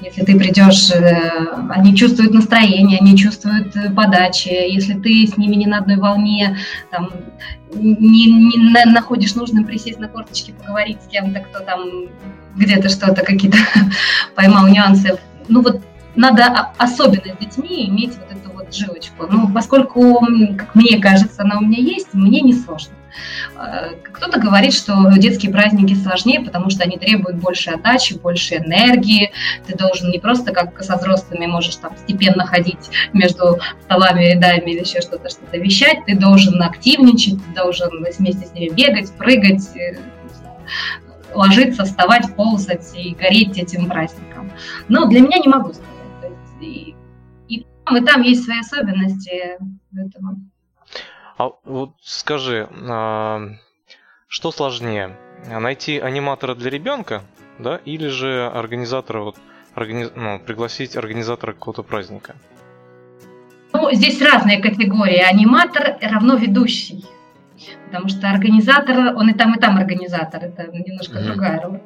[0.00, 4.48] Если ты придешь, э, они чувствуют настроение, они чувствуют э, подачи.
[4.48, 6.56] Если ты с ними не на одной волне,
[6.90, 7.10] там,
[7.76, 11.80] не, не находишь нужным присесть на корточки, поговорить с кем-то, кто там
[12.56, 13.58] где-то что-то, какие-то
[14.34, 15.18] поймал нюансы.
[15.48, 15.82] Ну вот
[16.16, 19.26] надо особенно с детьми иметь вот эту вот жилочку.
[19.30, 22.94] Ну, поскольку, как мне кажется, она у меня есть, мне не сложно.
[24.12, 29.32] Кто-то говорит, что детские праздники сложнее, потому что они требуют больше отдачи, больше энергии.
[29.66, 34.80] Ты должен не просто как со взрослыми можешь там степенно ходить между столами, рядами или
[34.80, 36.04] еще что-то, что-то вещать.
[36.06, 39.96] Ты должен активничать, ты должен вместе с ними бегать, прыгать, э,
[41.34, 44.50] ложиться, вставать, ползать и гореть этим праздником.
[44.88, 46.32] Но для меня не могу сказать.
[46.60, 46.94] И,
[47.48, 49.58] и там, и там есть свои особенности
[49.94, 50.36] этого.
[51.38, 53.40] А вот скажи, а,
[54.28, 57.22] что сложнее, найти аниматора для ребенка,
[57.58, 59.36] да, или же организатора, вот,
[59.74, 60.08] органи...
[60.14, 62.36] ну, пригласить организатора какого-то праздника?
[63.72, 65.18] Ну, здесь разные категории.
[65.18, 67.04] Аниматор равно ведущий.
[67.86, 71.24] Потому что организатор, он и там, и там организатор, это немножко mm-hmm.
[71.24, 71.80] другая роль.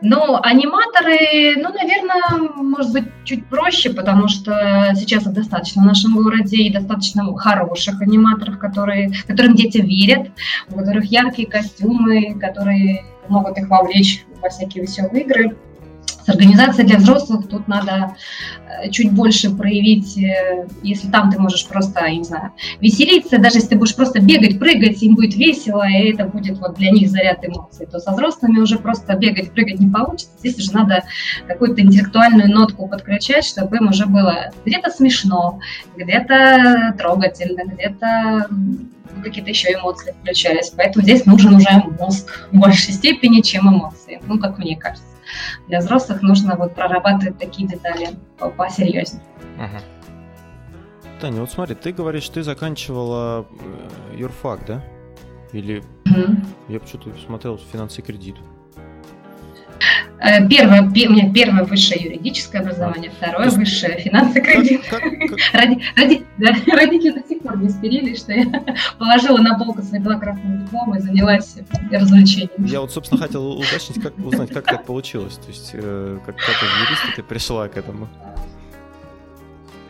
[0.00, 6.56] Но аниматоры, ну, наверное, может быть, чуть проще, потому что сейчас достаточно в нашем городе
[6.56, 10.30] и достаточно хороших аниматоров, которые, которым дети верят,
[10.70, 15.56] у которых яркие костюмы, которые могут их вовлечь во всякие веселые игры.
[16.24, 18.14] С организацией для взрослых тут надо
[18.66, 23.56] э, чуть больше проявить, э, если там ты можешь просто, я не знаю, веселиться, даже
[23.56, 27.10] если ты будешь просто бегать, прыгать, им будет весело, и это будет вот для них
[27.10, 30.32] заряд эмоций, то со взрослыми уже просто бегать, прыгать не получится.
[30.38, 31.04] Здесь уже надо
[31.46, 35.60] какую-то интеллектуальную нотку подключать, чтобы им уже было где-то смешно,
[35.94, 38.48] где-то трогательно, где-то
[39.22, 40.72] какие-то еще эмоции включались.
[40.74, 45.13] Поэтому здесь нужен уже мозг в большей степени, чем эмоции, ну, как мне кажется.
[45.68, 48.10] Для взрослых нужно вот прорабатывать такие детали
[48.56, 49.22] посерьезнее.
[49.56, 50.04] Угу.
[51.20, 54.84] Таня, вот смотри, ты говоришь, ты заканчивала э, юрфак, да?
[55.52, 56.36] Или угу.
[56.68, 58.36] я почему-то смотрел финансы и кредит.
[60.20, 64.82] Э, первое, у меня первое высшее юридическое образование, второе есть, высшее финансы кредит.
[64.88, 65.38] Как, как?
[65.52, 68.44] Ради, ради, да, родители до сих пор не смирились, что я
[68.98, 71.56] положила на полку свои два красных диплома и занялась
[71.90, 72.64] развлечением.
[72.64, 75.34] Я вот, собственно, хотел уточнить, как, узнать, как так получилось.
[75.34, 78.08] То есть, э, как, как из юриста ты пришла к этому?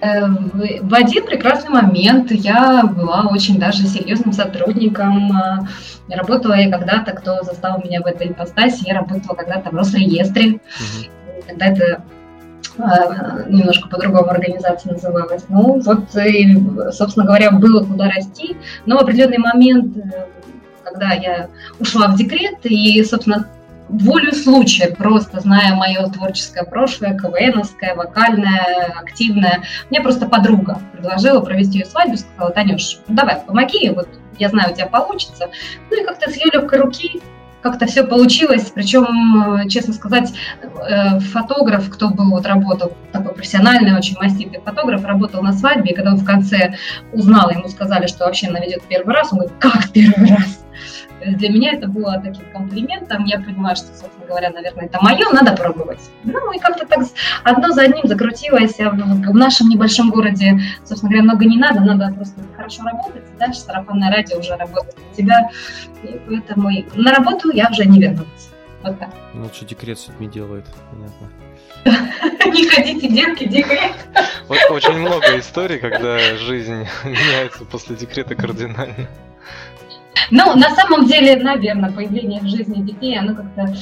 [0.04, 5.32] Э, в один прекрасный момент я была очень даже серьезным сотрудником.
[5.32, 10.52] Э, работала я когда-то, кто застал меня в этой ипостаси, я работала когда-то в Росреестре.
[10.52, 11.42] Угу.
[11.48, 12.02] Тогда это
[12.76, 15.44] э, немножко по-другому организация называлась.
[15.48, 16.62] Ну, вот, и,
[16.92, 18.56] собственно говоря, было куда расти.
[18.84, 19.96] Но в определенный момент,
[20.82, 21.48] когда я
[21.80, 23.48] ушла в декрет, и, собственно,
[24.02, 31.78] волю случая, просто зная мое творческое прошлое, КВНовское, вокальное, активное, мне просто подруга предложила провести
[31.78, 35.48] ее свадьбу, сказала, Танюш, ну давай, помоги, вот я знаю, у тебя получится.
[35.90, 37.22] Ну и как-то с ее легкой руки
[37.64, 44.18] как-то все получилось, причем, честно сказать, э, фотограф, кто был, вот работал, такой профессиональный, очень
[44.18, 46.74] маститый фотограф, работал на свадьбе, и когда он в конце
[47.10, 50.64] узнал, ему сказали, что вообще она ведет первый раз, он говорит, как первый раз?
[51.32, 53.24] Для меня это было таким комплиментом.
[53.24, 56.00] Я понимаю, что, собственно говоря, наверное, это мое, надо пробовать.
[56.24, 57.04] Ну и как-то так
[57.42, 58.78] одно за одним закрутилось.
[58.78, 63.22] В нашем небольшом городе, собственно говоря, много не надо, надо просто хорошо работать.
[63.38, 65.50] Дальше сарафанное радио уже работает на тебя.
[66.02, 68.50] И поэтому на работу я уже не вернулась.
[68.82, 69.08] Вот так.
[69.32, 71.30] Ну, что декрет с людьми делает, понятно.
[72.44, 73.92] Не ходите, детки, декрет.
[74.70, 79.08] Очень много историй, когда жизнь меняется после декрета кардинально.
[80.30, 83.74] Ну, на самом деле, наверное, появление в жизни детей, оно как-то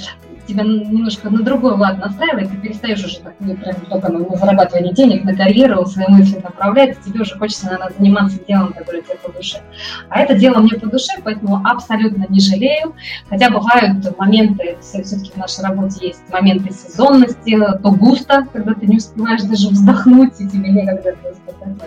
[0.47, 4.37] тебя немножко на другой лад настраивает, ты перестаешь уже так, ну, прям только на, на
[4.37, 9.17] зарабатывание денег, на карьеру, свои мысли направлять, тебе уже хочется, наверное, заниматься делом, которое тебе
[9.23, 9.61] по душе.
[10.09, 12.95] А это дело мне по душе, поэтому абсолютно не жалею,
[13.29, 18.97] хотя бывают моменты, все-таки в нашей работе есть моменты сезонности, то густо, когда ты не
[18.97, 21.33] успеваешь даже вздохнуть, и тебе некогда это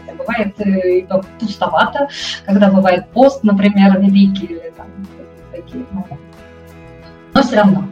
[0.07, 2.07] а бывает э, и то пустовато,
[2.45, 4.87] когда бывает пост, например, великий, или там
[5.51, 6.17] такие моменты.
[7.33, 7.89] Но все равно,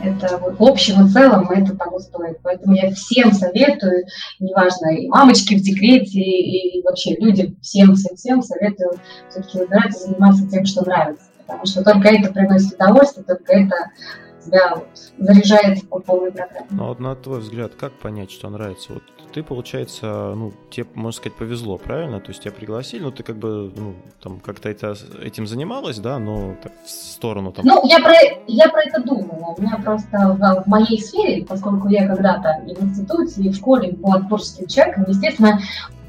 [0.00, 2.38] это вот в общем и целом это того стоит.
[2.44, 4.04] Поэтому я всем советую,
[4.38, 8.92] неважно, и мамочки в декрете, и, и вообще людям, всем, всем, всем советую
[9.28, 11.24] все-таки выбирать и заниматься тем, что нравится.
[11.44, 13.74] Потому что только это приносит удовольствие, только это
[14.44, 14.76] тебя
[15.18, 16.66] заряжает по полной программе.
[16.70, 18.92] Ну, вот на твой взгляд, как понять, что нравится?
[18.92, 19.02] Вот
[19.34, 22.20] ты, получается, ну, тебе, можно сказать, повезло, правильно?
[22.20, 26.20] То есть тебя пригласили, ну, ты как бы, ну, там, как-то это, этим занималась, да,
[26.20, 27.66] но так в сторону там...
[27.66, 28.14] Ну, я про,
[28.46, 29.54] я про это думала.
[29.58, 33.56] У меня просто в, в моей сфере, поскольку я когда-то и в институте, и в
[33.56, 35.58] школе была творческим человеком, естественно,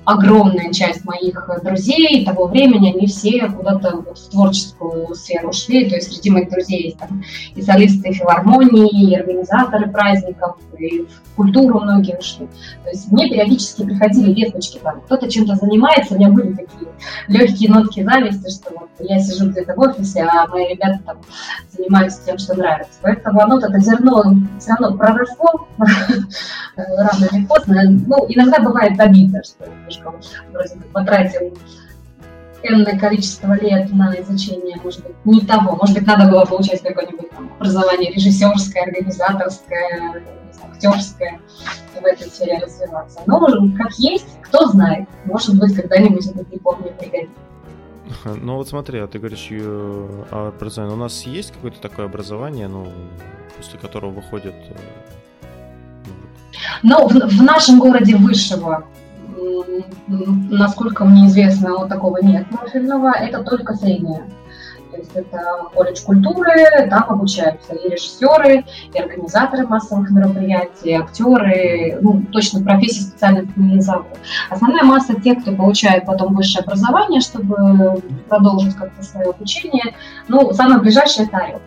[0.05, 5.89] огромная часть моих друзей того времени, они все куда-то в творческую сферу ушли.
[5.89, 7.23] То есть среди моих друзей есть там
[7.55, 12.47] и солисты филармонии, и организаторы праздников, и в культуру многие ушли.
[12.83, 16.91] То есть мне периодически приходили весточки, там, кто-то чем-то занимается, у меня были такие
[17.27, 21.17] легкие нотки зависти, что вот я сижу где-то в офисе, а мои ребята там
[21.71, 22.93] занимаются тем, что нравится.
[23.01, 24.23] Поэтому оно это зерно
[24.59, 25.67] все равно проросло
[26.75, 27.83] рано или поздно.
[27.85, 29.65] Ну, иногда бывает обидно, что
[30.03, 31.57] вроде бы потратил
[32.63, 35.75] энное количество лет на изучение, может быть, не того.
[35.75, 40.23] Может быть, надо было получать какое-нибудь там образование режиссерское, организаторское,
[40.63, 41.39] актерское,
[41.93, 43.21] в этой сфере развиваться.
[43.25, 43.39] Но
[43.77, 45.07] как есть, кто знает.
[45.25, 47.35] Может быть, когда-нибудь этот диплом мне пригодится.
[48.25, 50.93] Ну вот смотри, а ты говоришь о образовании.
[50.93, 52.87] У нас есть какое-то такое образование, ну,
[53.57, 54.53] после которого выходит...
[56.83, 58.85] Ну, в, в нашем городе высшего
[60.49, 64.23] насколько мне известно, вот такого нет профильного, это только среднее.
[64.91, 65.41] То есть это
[65.73, 73.01] колледж культуры, там обучаются и режиссеры, и организаторы массовых мероприятий, и актеры, ну, точно профессии
[73.01, 74.05] специально не назову.
[74.49, 79.95] Основная масса тех, кто получает потом высшее образование, чтобы продолжить как-то свое обучение,
[80.29, 81.61] ну, самое ближайшее это АРЕЛ.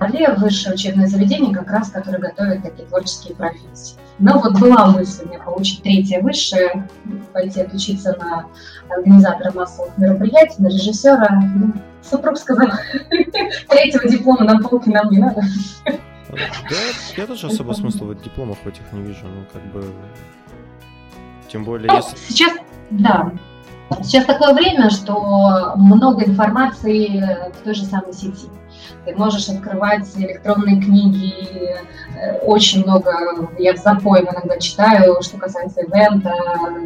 [0.00, 3.96] АРЕЛ– высшее учебное заведение, как раз, которое готовит такие творческие профессии.
[4.18, 6.88] Но вот была мысль у меня получить третье высшее,
[7.32, 8.46] пойти отучиться на
[8.88, 11.42] организатора массовых мероприятий, на режиссера.
[11.54, 12.68] Ну, супруг сказал,
[13.68, 15.42] третьего диплома на полке нам не надо.
[16.30, 16.76] Да,
[17.16, 19.26] я тоже особо смысла в дипломах этих не вижу.
[19.26, 19.84] Ну, как бы...
[21.48, 22.16] Тем более, ну, если...
[22.16, 22.52] Сейчас,
[22.90, 23.32] да.
[24.02, 27.22] Сейчас такое время, что много информации
[27.54, 28.48] в той же самой сети.
[29.04, 31.32] Ты можешь открывать электронные книги,
[32.16, 36.32] э, очень много, я в запоем иногда читаю, что касается ивента,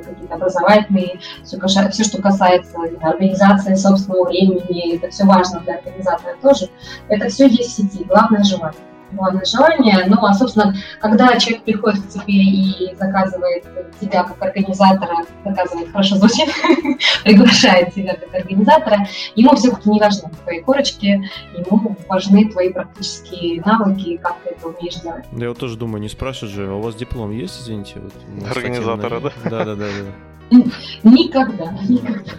[0.04, 1.58] какие-то образовательные, все,
[1.90, 6.68] все что касается организации собственного времени, это все важно для организатора тоже.
[7.08, 8.78] Это все есть в сети, главное желание
[9.12, 10.04] главное желание.
[10.06, 13.64] Ну, а, собственно, когда человек приходит к тебе и заказывает
[14.00, 16.48] тебя как организатора, заказывает, хорошо звучит,
[17.24, 21.22] приглашает тебя как организатора, ему все-таки не важны твои корочки,
[21.54, 25.24] ему важны твои практические навыки, как ты это умеешь делать.
[25.32, 28.00] Да я вот тоже думаю, не спрашивать же, а у вас диплом есть, извините?
[28.00, 29.32] Вот, Организатора, да?
[29.44, 30.29] Да, да, да, да.
[30.50, 32.32] Никогда, никогда,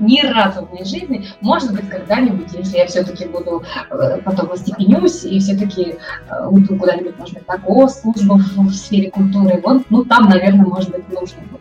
[0.00, 5.24] ни разу в моей жизни, может быть, когда-нибудь, если я все-таки буду э, потом остепенюсь
[5.24, 5.96] и все-таки
[6.28, 10.90] э, уйду куда-нибудь, может быть, на госслужбу в, сфере культуры, вот, ну, там, наверное, может
[10.90, 11.60] быть, нужно будет.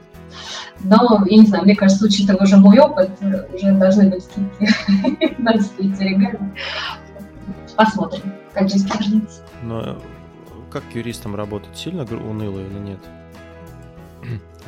[0.83, 3.09] Но, я не знаю, мне кажется, учитывая уже мой опыт,
[3.53, 6.53] уже должны быть какие-то регалии.
[7.75, 9.41] Посмотрим, как жизнь сложится.
[9.63, 9.97] Но
[10.69, 11.75] как юристам работать?
[11.75, 12.99] Сильно уныло или нет?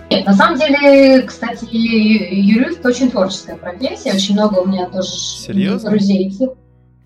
[0.09, 4.13] Нет, на самом деле, кстати, юрист очень творческая профессия.
[4.13, 5.89] Очень много у меня тоже Серьезно?
[5.89, 6.33] друзей.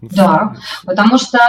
[0.01, 1.39] Да, потому что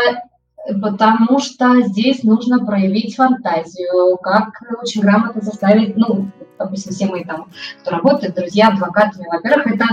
[0.80, 6.30] потому что здесь нужно проявить фантазию, как очень грамотно заставить, ну,
[6.64, 7.46] допустим, все мы там,
[7.81, 9.85] кто работает, друзья, адвокатами, во-первых, это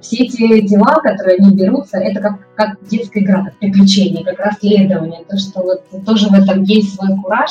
[0.00, 5.24] все эти дела, которые они берутся, это как, как детская игра, как приключение, как расследование,
[5.28, 7.50] то, что вот тоже в этом есть свой кураж,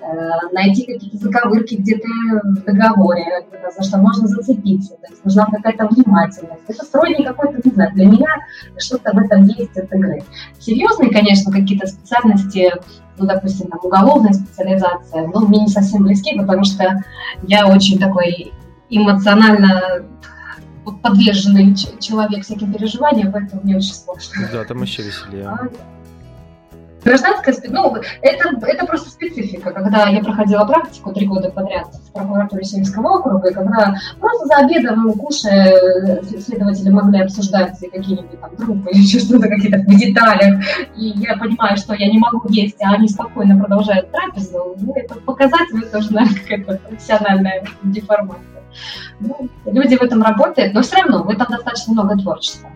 [0.00, 2.08] э, найти какие-то заковырки где-то
[2.42, 6.62] в договоре, за что можно зацепиться, то есть нужна какая-то внимательность.
[6.68, 8.30] Это строение какой-то, не знаю, для меня
[8.78, 10.22] что-то в этом есть от игры.
[10.58, 12.72] Серьезные, конечно, какие-то специальности,
[13.18, 17.02] ну, допустим, там, уголовная специализация, ну, мне не совсем близки, потому что
[17.42, 18.52] я очень такой
[18.90, 20.04] эмоционально
[21.02, 24.48] подверженный человек всяким переживаниям, поэтому мне очень сложно.
[24.52, 25.46] Да, там еще веселее.
[25.48, 25.68] А,
[27.04, 32.64] Гражданская ну, это, это просто специфика, когда я проходила практику три года подряд в прокуратуре
[32.64, 39.18] Сельского округа, и когда просто за обедом, кушая, следователи могли обсуждать какие-нибудь там трупы или
[39.18, 40.64] что-то какие-то в деталях,
[40.96, 45.14] и я понимаю, что я не могу есть, а они спокойно продолжают трапезу, ну, это
[45.16, 48.62] показатель тоже, наверное, какая-то профессиональная деформация.
[49.20, 52.70] Ну, люди в этом работают, но все равно в этом достаточно много творчества.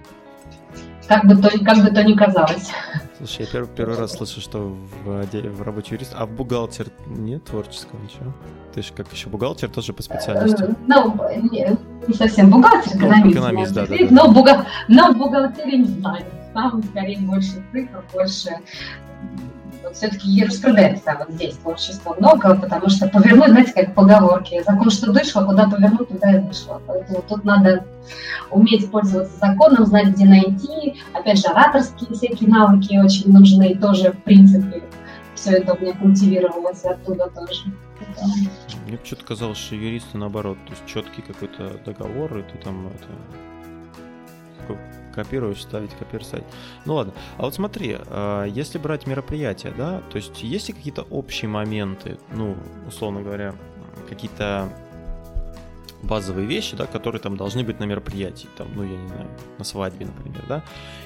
[1.09, 2.71] Как бы то, как бы то ни казалось.
[3.19, 7.45] Слушай, я первый, первый раз слышу, что в, в работе юрист, а в бухгалтер нет
[7.45, 8.33] творческого ничего?
[8.73, 10.63] Ты же как еще бухгалтер тоже по специальности?
[10.63, 11.17] Э, ну,
[11.51, 13.25] не, не совсем бухгалтер, экономист.
[13.25, 14.07] Ну, экономист, да, да, да.
[14.11, 14.65] Но, бухгал...
[14.87, 16.25] но в бухгалтерии не знаю.
[16.55, 18.51] Там скорее больше цифр, больше
[19.93, 25.45] все-таки юриспруденция вот здесь творчества много, потому что повернуть, знаете, как поговорки, закон что дышло,
[25.45, 26.81] куда повернуть, туда и вышло.
[26.87, 27.85] Поэтому тут надо
[28.51, 30.97] уметь пользоваться законом, знать, где найти.
[31.13, 34.83] Опять же, ораторские всякие навыки очень нужны, тоже, в принципе,
[35.35, 37.65] все это у меня культивировалось оттуда тоже.
[38.87, 43.07] Мне почему-то казалось, что юристы наоборот, то есть четкий какой-то договор, и ты там это
[45.19, 46.47] копируешь, ставить, копируешь, ставить.
[46.85, 47.13] Ну ладно.
[47.39, 52.19] А вот смотри, а, если брать мероприятия, да, то есть есть ли какие-то общие моменты,
[52.33, 52.57] ну,
[52.87, 53.55] условно говоря,
[54.09, 54.73] какие-то
[56.03, 59.27] базовые вещи, да, которые там должны быть на мероприятии, там, ну, я не знаю,
[59.59, 60.63] на свадьбе, например, да,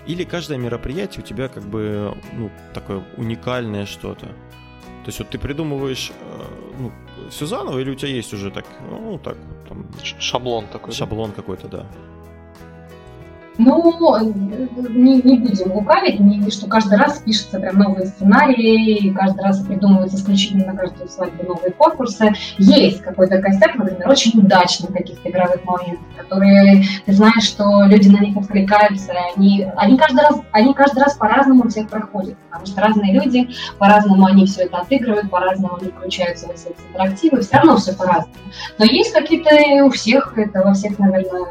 [0.06, 4.26] или каждое мероприятие у тебя как бы, ну, такое уникальное что-то.
[4.26, 6.42] То есть вот ты придумываешь э,
[6.78, 6.92] ну,
[7.30, 9.36] все заново, или у тебя есть уже так, ну, так,
[9.68, 9.86] там...
[10.20, 10.92] Шаблон такой.
[10.92, 11.36] Шаблон да?
[11.36, 11.86] какой-то, да.
[13.58, 14.18] Ну,
[14.88, 20.16] не, не будем лукавить, не, что каждый раз пишется прям новые сценарии, каждый раз придумываются
[20.16, 22.32] исключительно на каждую свадьбу новые конкурсы.
[22.58, 28.20] Есть какой-то костяк, например, очень удачных каких-то игровых моментов, которые ты знаешь, что люди на
[28.20, 33.12] них откликаются, они, они, каждый, раз, они каждый раз по-разному всех проходят, потому что разные
[33.12, 37.92] люди, по-разному они все это отыгрывают, по-разному они включаются в эти интерактивы, все равно все
[37.92, 38.34] по-разному.
[38.78, 41.46] Но есть какие-то у всех, это во всех, наверное,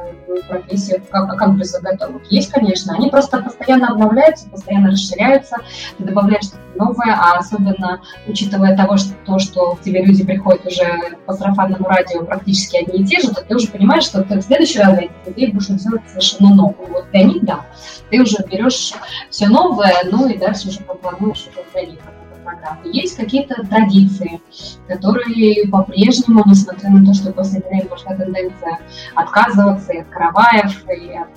[0.48, 2.32] профессиях, как, как бы готовых.
[2.32, 5.58] Есть, конечно, они просто постоянно обновляются, постоянно расширяются,
[5.98, 10.66] ты добавляешь что-то новое, а особенно учитывая того, что то, что к тебе люди приходят
[10.66, 14.38] уже по сарафанному радио практически одни и те же, то ты уже понимаешь, что ты
[14.38, 16.88] в следующий раз людей будешь делать совершенно новое.
[16.88, 17.66] Вот для них, да,
[18.10, 18.94] ты уже берешь
[19.30, 22.00] все новое, ну и дальше уже планируешь уже для них
[22.44, 22.82] программы.
[22.86, 24.42] Есть какие-то традиции,
[24.88, 28.80] которые по-прежнему, несмотря на то, что после время пошла тенденция
[29.16, 31.30] отказываться и от караваев, и от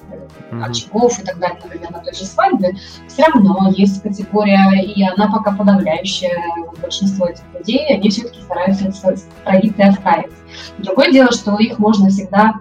[0.50, 0.64] mm-hmm.
[0.64, 2.74] очагов и так далее, например, на той же свадьбе,
[3.08, 6.38] все равно есть категория, и она пока подавляющая
[6.80, 10.32] большинство этих людей, они все-таки стараются эти традиции оставить.
[10.78, 12.54] Другое дело, что их можно всегда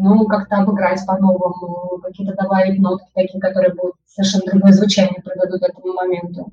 [0.00, 5.92] ну, как-то обыграть по-новому, какие-то добавить нотки такие, которые будут совершенно другое звучание придадут этому
[5.92, 6.52] моменту.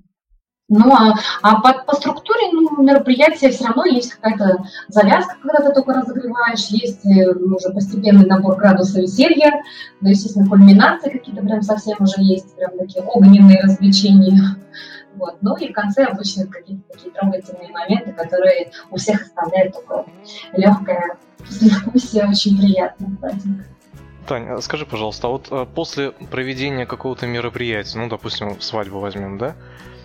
[0.69, 1.13] Ну, а,
[1.43, 6.67] а по, по структуре ну, мероприятия все равно есть какая-то завязка, когда ты только разогреваешь,
[6.67, 9.63] есть э, уже постепенный набор градуса веселья,
[10.01, 14.57] ну, естественно, кульминации какие-то прям совсем уже есть, прям такие огненные развлечения.
[15.15, 15.37] Вот.
[15.41, 20.05] Ну и в конце обычно какие-то такие трогательные моменты, которые у всех оставляют такое
[20.51, 23.65] легкое послевкусие, очень приятное праздник.
[24.27, 29.55] Таня, скажи, пожалуйста, а вот э, после проведения какого-то мероприятия, ну, допустим, свадьбу возьмем, да,
[29.55, 29.96] а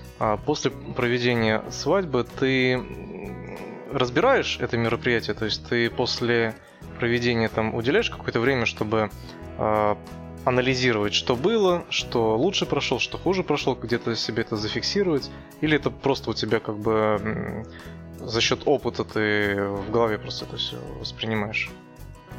[0.44, 2.82] после проведения свадьбы ты
[3.92, 6.54] разбираешь это мероприятие, то есть ты после
[6.98, 9.10] проведения там уделяешь какое-то время, чтобы
[9.58, 9.96] э,
[10.44, 15.90] анализировать, что было, что лучше прошел, что хуже прошел, где-то себе это зафиксировать, или это
[15.90, 17.66] просто у тебя как бы
[18.18, 21.70] за счет опыта ты в голове просто это все воспринимаешь?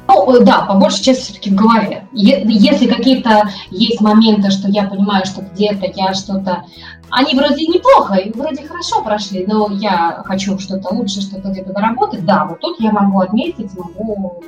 [0.06, 2.06] Ну, да, по большей части все-таки в голове.
[2.12, 6.64] Если какие-то есть моменты, что я понимаю, что где-то я что-то...
[7.16, 12.24] Они вроде неплохо и вроде хорошо прошли, но я хочу что-то лучше, что-то где-то доработать,
[12.24, 14.42] да, вот тут я могу отметить, могу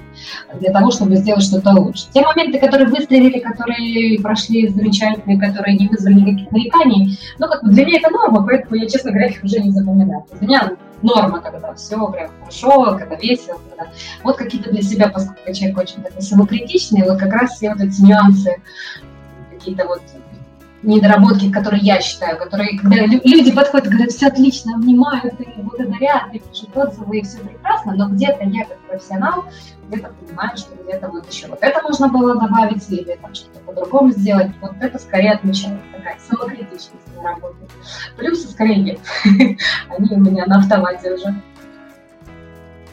[0.58, 2.06] для того, чтобы сделать что-то лучше.
[2.12, 7.70] Те моменты, которые выстрелили, которые прошли замечательные, которые не вызвали никаких нареканий, ну, как бы
[7.70, 10.24] для меня это норма, поэтому я, честно говоря, их уже не запоминаю.
[10.40, 10.70] Для меня
[11.02, 13.92] норма, когда все прям хорошо, когда весело, когда...
[14.24, 18.02] Вот какие-то для себя, поскольку человек очень такой самокритичный, вот как раз все вот эти
[18.02, 18.56] нюансы,
[19.52, 20.02] какие-то вот
[20.86, 26.32] недоработки, которые я считаю, которые, когда люди подходят и говорят, все отлично, обнимают и благодарят,
[26.32, 29.44] и пишут отзывы, и все прекрасно, но где-то я как профессионал,
[29.88, 34.10] где-то понимаю, что где-то вот еще вот это можно было добавить, или там что-то по-другому
[34.12, 37.56] сделать, вот это скорее отмечает такая самокритичность на работе.
[38.16, 41.34] Плюсы скорее нет, они у меня на автомате уже.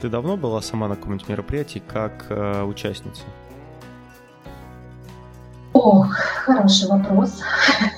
[0.02, 3.24] Ты давно была сама на каком-нибудь мероприятии как э, участница?
[5.74, 7.41] Ох, хороший вопрос.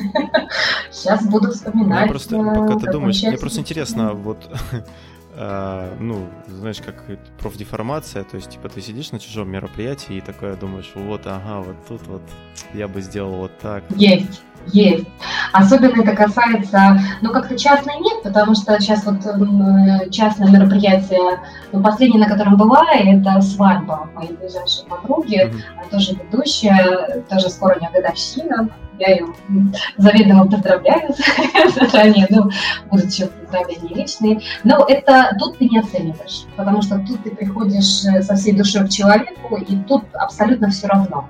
[0.92, 2.04] Сейчас буду вспоминать.
[2.04, 4.38] Я просто, пока ты думаешь, мне просто интересно, вот
[5.38, 7.04] Uh, ну, знаешь, как
[7.38, 11.76] профдеформация, то есть, типа, ты сидишь на чужом мероприятии и такое думаешь, вот, ага, вот
[11.90, 12.22] тут вот
[12.74, 13.84] я бы сделал вот так.
[13.98, 15.06] Есть, есть.
[15.54, 19.22] Особенно это касается, ну, как-то частной нет, потому что сейчас вот
[20.12, 21.40] частное мероприятие,
[21.72, 25.62] ну, последнее, на котором была, это свадьба моей ближайшей подруги, mm-hmm.
[25.78, 29.28] она тоже ведущая, тоже скоро у нее годовщина, я ее
[29.98, 31.14] заведомо поздравляю
[31.76, 32.50] заранее, ну,
[32.90, 38.04] будут еще поздравления личные, но это тут ты не оцениваешь, потому что тут ты приходишь
[38.26, 41.28] со всей душой к человеку, и тут абсолютно все равно.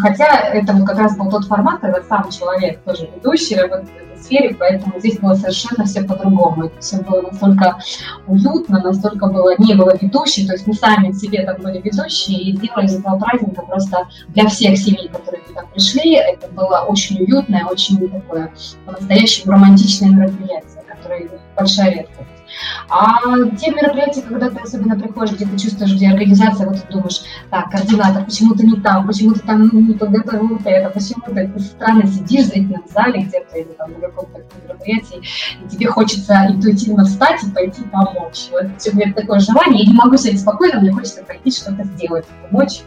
[0.00, 3.96] Хотя это вот как раз был тот формат, когда сам человек тоже ведущий, работает в
[3.96, 6.64] этой сфере, поэтому здесь было совершенно все по-другому.
[6.64, 7.78] Это все было настолько
[8.26, 12.56] уютно, настолько было, не было ведущей, то есть мы сами себе там были ведущие и
[12.56, 16.14] сделали из этого праздника просто для всех семей, которые туда пришли.
[16.14, 18.52] Это было очень уютное, очень такое
[18.86, 22.41] по-настоящему романтичное мероприятие, которое большая редкость.
[22.88, 23.20] А
[23.58, 27.70] те мероприятия, когда ты особенно приходишь, где ты чувствуешь, где организация, вот ты думаешь, так,
[27.70, 31.60] координатор, почему ты не там, почему ты там не подготовил вот это, почему ты, ты
[31.60, 35.22] странно сидишь в зрительном зале где-то или там на каком-то мероприятии,
[35.64, 38.48] и тебе хочется интуитивно встать и пойти помочь.
[38.50, 42.26] Вот у меня такое желание, я не могу сидеть спокойно, мне хочется пойти что-то сделать,
[42.50, 42.80] помочь,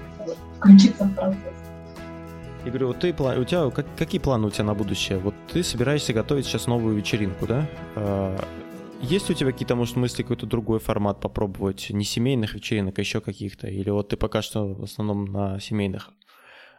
[0.58, 1.40] включиться в процесс.
[2.64, 5.20] Я говорю, вот ты, у тебя, как, какие планы у тебя на будущее?
[5.20, 7.68] Вот ты собираешься готовить сейчас новую вечеринку, да?
[9.08, 11.92] Есть у тебя какие-то, может, мысли, какой-то другой формат попробовать?
[11.92, 13.68] Не семейных вечеринок, а еще каких-то?
[13.68, 16.10] Или вот ты пока что в основном на семейных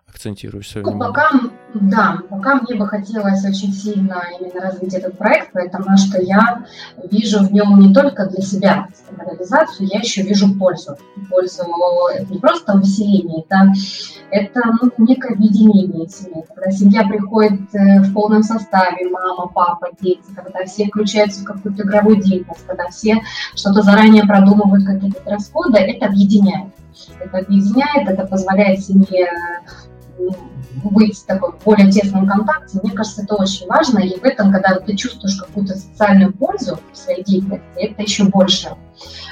[0.08, 1.14] акцентируешь свое ну, внимание?
[1.14, 1.40] Пока,
[1.74, 6.64] да, пока мне бы хотелось очень сильно именно развить этот проект, потому что я
[7.10, 8.88] вижу в нем не только для себя
[9.18, 10.96] реализацию, я еще вижу пользу.
[11.28, 11.64] Пользу
[12.14, 13.72] это не просто увеселение, это,
[14.30, 16.44] это ну, некое объединение семьи.
[16.54, 21.82] Когда семья приходит э, в полном составе, мама, папа, дети, когда все включаются в какую-то
[21.82, 23.20] игровую деятельность, когда все
[23.54, 26.68] что-то заранее продумывают, какие-то расходы, это объединяет.
[27.20, 29.28] Это объединяет, это позволяет семье
[30.84, 33.98] быть в таком более тесном контакте, мне кажется, это очень важно.
[33.98, 38.70] И в этом, когда ты чувствуешь какую-то социальную пользу в своей деятельности, это еще больше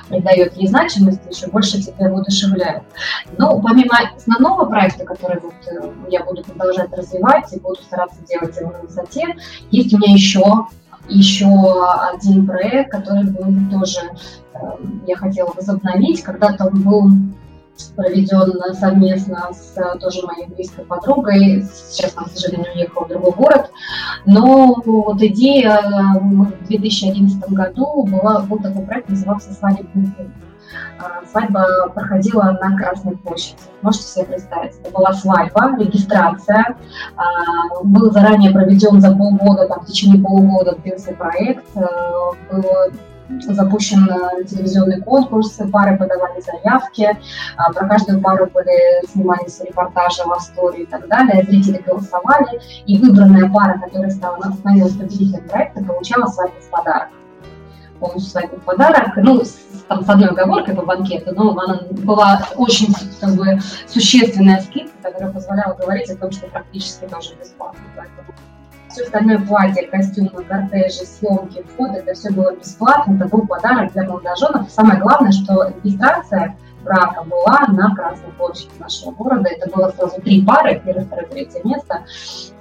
[0.08, 2.82] придает ей значимости, еще больше тебя воодушевляет.
[3.38, 8.56] Но помимо основного проекта, который вот э, я буду продолжать развивать и буду стараться делать
[8.56, 9.36] его на высоте,
[9.70, 10.66] есть у меня еще
[11.06, 11.46] еще
[12.12, 14.00] один проект, который будет тоже
[14.54, 14.58] э,
[15.06, 16.22] я хотела возобновить.
[16.22, 17.10] Когда-то он был
[17.96, 21.64] проведен совместно с э, тоже моей близкой подругой.
[21.88, 23.70] Сейчас она, к сожалению, уехала в другой город.
[24.26, 30.32] Но вот идея э, в 2011 году была, был такой проект, назывался «Свадебный день».
[30.98, 33.58] А, свадьба проходила на Красной площади.
[33.82, 36.76] Можете себе представить, это была свадьба, регистрация.
[37.16, 41.64] А, был заранее проведен за полгода, там, в течение полугода длился проект.
[41.76, 41.86] Э,
[42.50, 42.90] было
[43.28, 47.18] запущен э, телевизионный конкурс, пары подавали заявки,
[47.56, 52.98] а, про каждую пару были, снимались репортажи в истории и так далее, зрители голосовали, и
[52.98, 57.08] выбранная пара, которая стала становилась победителем проекта, получала свадьбу в подарок.
[58.00, 59.56] Полностью свадьбу в подарок, ну, с,
[59.88, 65.32] там, с одной оговоркой по банкету, но она была очень как бы, существенная скидка, которая
[65.32, 67.80] позволяла говорить о том, что практически тоже бесплатно.
[67.96, 68.34] Поэтому
[68.94, 74.04] все остальное платье, костюмы, кортежи, съемки, вход, это все было бесплатно, это был подарок для
[74.04, 74.70] молодоженов.
[74.70, 79.48] Самое главное, что регистрация брака была на Красной площади нашего города.
[79.50, 82.04] Это было сразу три пары, первое, второе, третье место.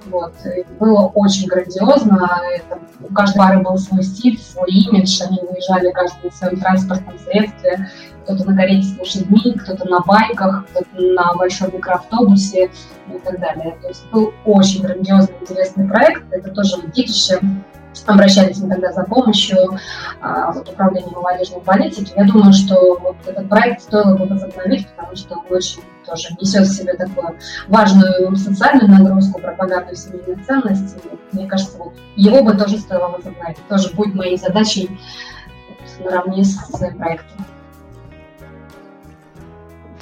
[0.06, 0.34] Вот.
[0.80, 2.28] Было очень грандиозно.
[2.56, 5.22] Это, у каждой пары был свой стиль, свой имидж.
[5.22, 7.90] Они выезжали каждый в своем транспортном средстве.
[8.24, 12.70] Кто-то на карете с лошадьми, кто-то на байках, кто-то на большом микроавтобусе
[13.08, 13.76] и так далее.
[13.80, 16.24] То есть был очень грандиозный, интересный проект.
[16.32, 17.38] Это тоже детище
[18.06, 19.56] обращались мы тогда за помощью
[20.20, 22.12] а, вот, управления молодежной политики.
[22.16, 26.66] Я думаю, что вот этот проект стоило бы возобновить, потому что он очень тоже несет
[26.66, 27.36] в себе такую
[27.68, 30.98] важную социальную нагрузку, пропаганду семейных ценностей.
[31.32, 33.56] Мне кажется, вот его бы тоже стоило возобновить.
[33.68, 34.90] Тоже будет моей задачей
[36.00, 37.44] наравне с своим проектом.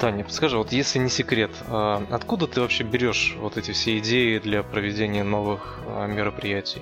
[0.03, 4.37] Таня, подскажи, вот если не секрет, а откуда ты вообще берешь вот эти все идеи
[4.37, 6.81] для проведения новых а, мероприятий?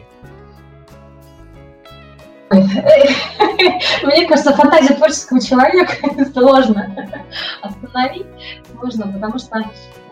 [2.49, 5.93] Мне кажется, фантазия творческого человека
[6.33, 7.13] сложно
[7.61, 8.25] остановить.
[8.71, 9.65] сложно, потому что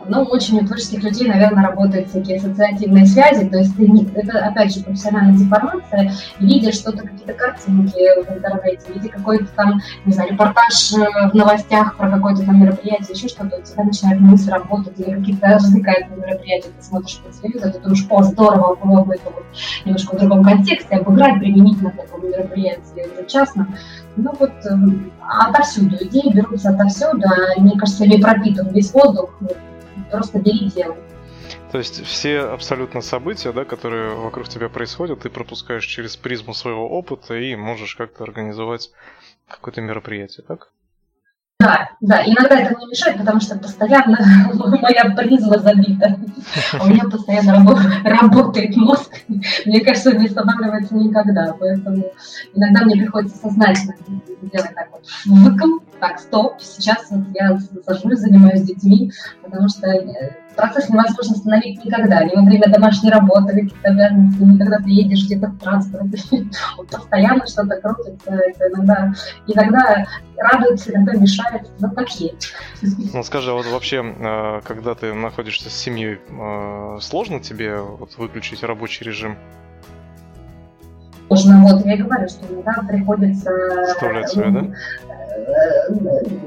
[0.06, 4.39] ну, очень у творческих людей, наверное, работают всякие ассоциативные связи, то есть ты не, это,
[4.45, 10.32] опять же, профессиональная деформация, видя что-то, какие-то картинки в интернете, видя какой-то там, не знаю,
[10.32, 15.00] репортаж э, в новостях про какое-то там мероприятие, еще что-то, у тебя начинает мысль работать,
[15.00, 19.30] или какие-то развлекательные мероприятия, ты смотришь по телевизору, ты думаешь, о, здорово было бы это
[19.30, 19.45] вот
[19.86, 23.68] немножко в другом контексте, обыграть применительно к такому мероприятию, уже частно.
[24.16, 24.76] Ну вот э,
[25.22, 29.30] отовсюду, идеи берутся отовсюду, а, мне кажется, ими пропитан весь воздух,
[30.12, 30.97] просто бери делай.
[31.72, 36.89] То есть все абсолютно события, да, которые вокруг тебя происходят, ты пропускаешь через призму своего
[36.89, 38.91] опыта и можешь как-то организовать
[39.47, 40.72] какое-то мероприятие, так?
[41.62, 44.18] Да, да, иногда это мне мешает, потому что постоянно
[44.82, 46.18] моя призма забита.
[46.82, 49.12] У меня постоянно работает мозг.
[49.66, 51.53] Мне кажется, он не останавливается никогда.
[51.60, 52.05] Поэтому
[52.53, 53.93] иногда мне приходится сознательно
[54.41, 55.03] делать так вот.
[55.26, 59.12] Выкл, так, стоп, сейчас вот я сажусь, занимаюсь детьми,
[59.43, 64.57] потому что э, процесс невозможно остановить никогда, ни во время домашней работы, каких-то обязанностей, ни
[64.57, 66.18] когда ты едешь где-то в транспорте,
[66.91, 69.14] постоянно что-то крутится, это иногда,
[69.47, 70.05] иногда
[70.38, 72.53] радует, иногда мешает, но так есть.
[73.14, 78.18] Ну скажи, а вот вообще, э, когда ты находишься с семьей, э, сложно тебе вот
[78.18, 79.38] выключить рабочий режим?
[81.28, 83.51] Сложно, вот я и говорю, что иногда приходится...
[83.93, 84.66] Вставлять себя, да?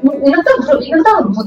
[0.02, 1.46] Ну, иногда, иногда вот,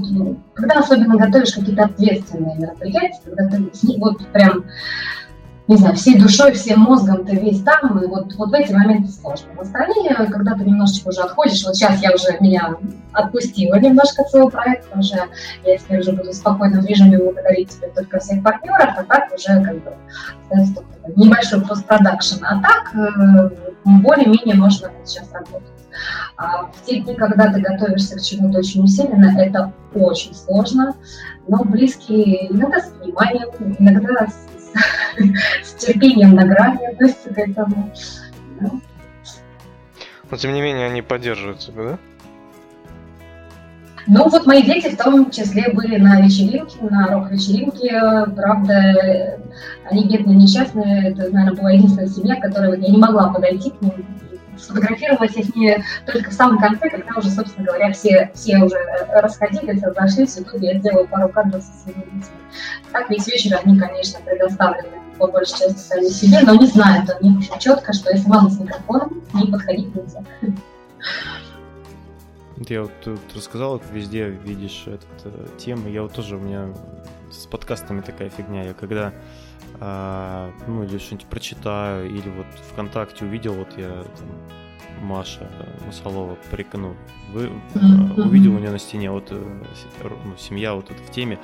[0.54, 4.66] когда особенно готовишь какие-то ответственные мероприятия, когда ты вот прям,
[5.68, 9.12] не знаю, всей душой, всем мозгом ты весь там, и вот, вот в эти моменты
[9.12, 9.48] сложно.
[9.56, 12.76] В остальные, когда ты немножечко уже отходишь, вот сейчас я уже меня
[13.14, 15.18] отпустила немножко от своего проекта, уже
[15.64, 19.64] я теперь уже буду в спокойном режиме благодарить тебе только всех партнеров, а так уже
[19.64, 19.94] как бы
[21.16, 22.44] небольшой постпродакшн.
[22.44, 23.50] А так э,
[23.86, 25.75] более-менее можно сейчас работать.
[26.38, 30.96] А в те дни, когда ты готовишься к чему-то очень усиленно, это очень сложно,
[31.48, 37.92] но близкие иногда с пониманием, иногда с, с, с терпением на грани относятся к этому.
[38.60, 38.72] Да.
[40.30, 41.98] Но тем не менее они поддерживают тебя, да?
[44.08, 47.90] Ну вот мои дети в том числе были на вечеринке, на рок-вечеринке.
[48.36, 49.40] Правда,
[49.90, 51.10] они бедные, несчастные.
[51.10, 54.06] Это, наверное, была единственная семья, которой я не могла подойти к ним
[54.58, 59.20] сфотографировалась с ней только в самом конце, когда уже, собственно говоря, все, все уже э,
[59.22, 62.38] расходились, разошлись, и тут я сделала пару кадров со своими детьми.
[62.92, 67.42] Так весь вечер они, конечно, предоставлены по большей части сами себе, но не знают они
[67.60, 70.24] четко, что если мама с микрофоном, не подходить нельзя.
[72.68, 75.90] Я вот тут рассказал, везде видишь эту э, тему.
[75.90, 76.70] Я вот тоже, у меня
[77.30, 78.64] с подкастами такая фигня.
[78.64, 79.12] Я когда
[79.80, 85.50] а, ну, или что-нибудь прочитаю, или вот ВКонтакте увидел, вот я там, Маша
[85.86, 86.38] Масалова,
[86.74, 86.96] ну,
[87.34, 88.22] вы, mm-hmm.
[88.22, 89.64] увидел у нее на стене вот э,
[90.04, 91.40] ну, семья вот это в теме,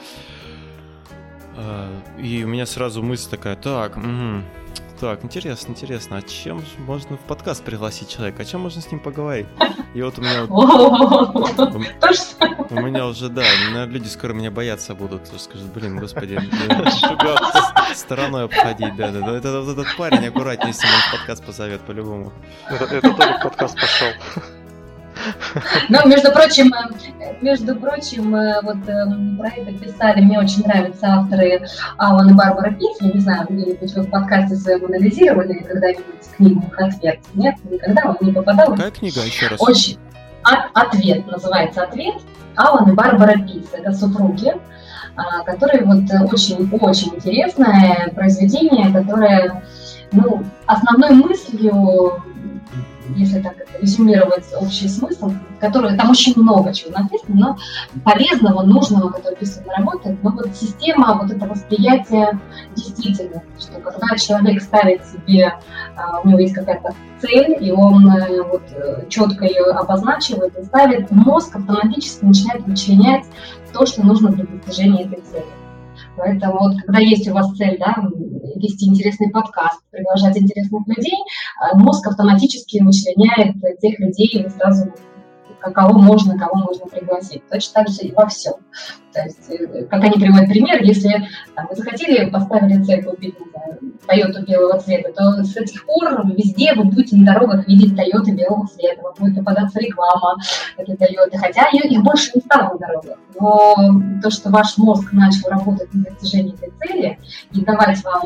[1.58, 4.44] а, и у меня сразу мысль такая, так, угу,
[5.02, 8.44] так, интересно, интересно, а чем можно в подкаст пригласить человека?
[8.44, 9.48] О чем можно с ним поговорить?
[9.96, 10.46] И вот у меня...
[12.70, 13.44] У меня уже, да,
[13.86, 15.26] люди скоро меня бояться будут.
[15.28, 16.40] Скажут, блин, господи,
[17.96, 19.36] стороной обходить, да, да, да.
[19.36, 22.32] Это вот этот парень аккуратнее, если он в подкаст позовет, по-любому.
[22.70, 24.10] Это тоже в подкаст пошел.
[25.90, 31.08] Ну, между прочим, э, между прочим, э, вот эм, про это писали, мне очень нравятся
[31.08, 31.68] авторы
[31.98, 36.06] Алан и Барбара Пис, я не знаю, где-нибудь вы в подкасте своем анализировали когда-нибудь
[36.36, 37.20] книгу «Ответ»?
[37.34, 38.78] Нет, никогда вам не попадалось?
[38.78, 39.62] Какая книга еще раз?
[39.62, 39.98] Очень.
[40.74, 42.16] Ответ, называется «Ответ».
[42.56, 44.54] Алан и Барбара Пис, это супруги,
[45.16, 49.64] а, которые вот очень-очень интересное произведение, которое
[50.12, 52.22] ну, основной мыслью
[53.16, 57.58] если так резюмировать общий смысл, который там очень много чего написано, но
[58.04, 62.40] полезного, нужного, который быстро работает, но вот система вот это восприятие
[62.76, 65.54] действительно, что когда человек ставит себе,
[65.96, 70.64] а, у него есть какая-то цель, и он э, вот э, четко ее обозначивает и
[70.64, 73.26] ставит, мозг автоматически начинает вычленять
[73.72, 75.46] то, что нужно для достижения этой цели.
[76.18, 77.96] Поэтому вот когда есть у вас цель, да,
[78.56, 84.92] вести интересный подкаст, приглашать интересных людей, э, мозг автоматически вычленяет тех людей, и сразу
[85.70, 87.48] кого можно, кого можно пригласить.
[87.50, 88.54] Точно так же и во всем.
[89.14, 93.36] То есть, э, как они приводят пример, если там, вы захотели, поставили цель купить,
[94.08, 98.68] Toyota белого цвета, то с этих пор везде вы будете на дорогах видеть Toyota белого
[98.68, 100.38] цвета, вам будет попадаться реклама
[100.78, 103.18] этой Toyota, хотя их больше не стало на дорогах.
[103.40, 103.76] Но
[104.22, 107.20] то, что ваш мозг начал работать на достижении этой цели
[107.54, 108.24] и давать вам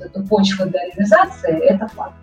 [0.00, 2.14] э, эту почву для реализации, это факт.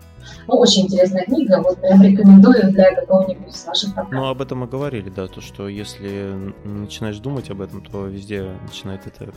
[0.46, 4.12] Ну, очень интересная книга, вот прям рекомендую для какого-нибудь из ваших подкастов.
[4.12, 8.52] Ну, об этом мы говорили, да, то, что если начинаешь думать об этом, то везде
[8.66, 9.28] начинает это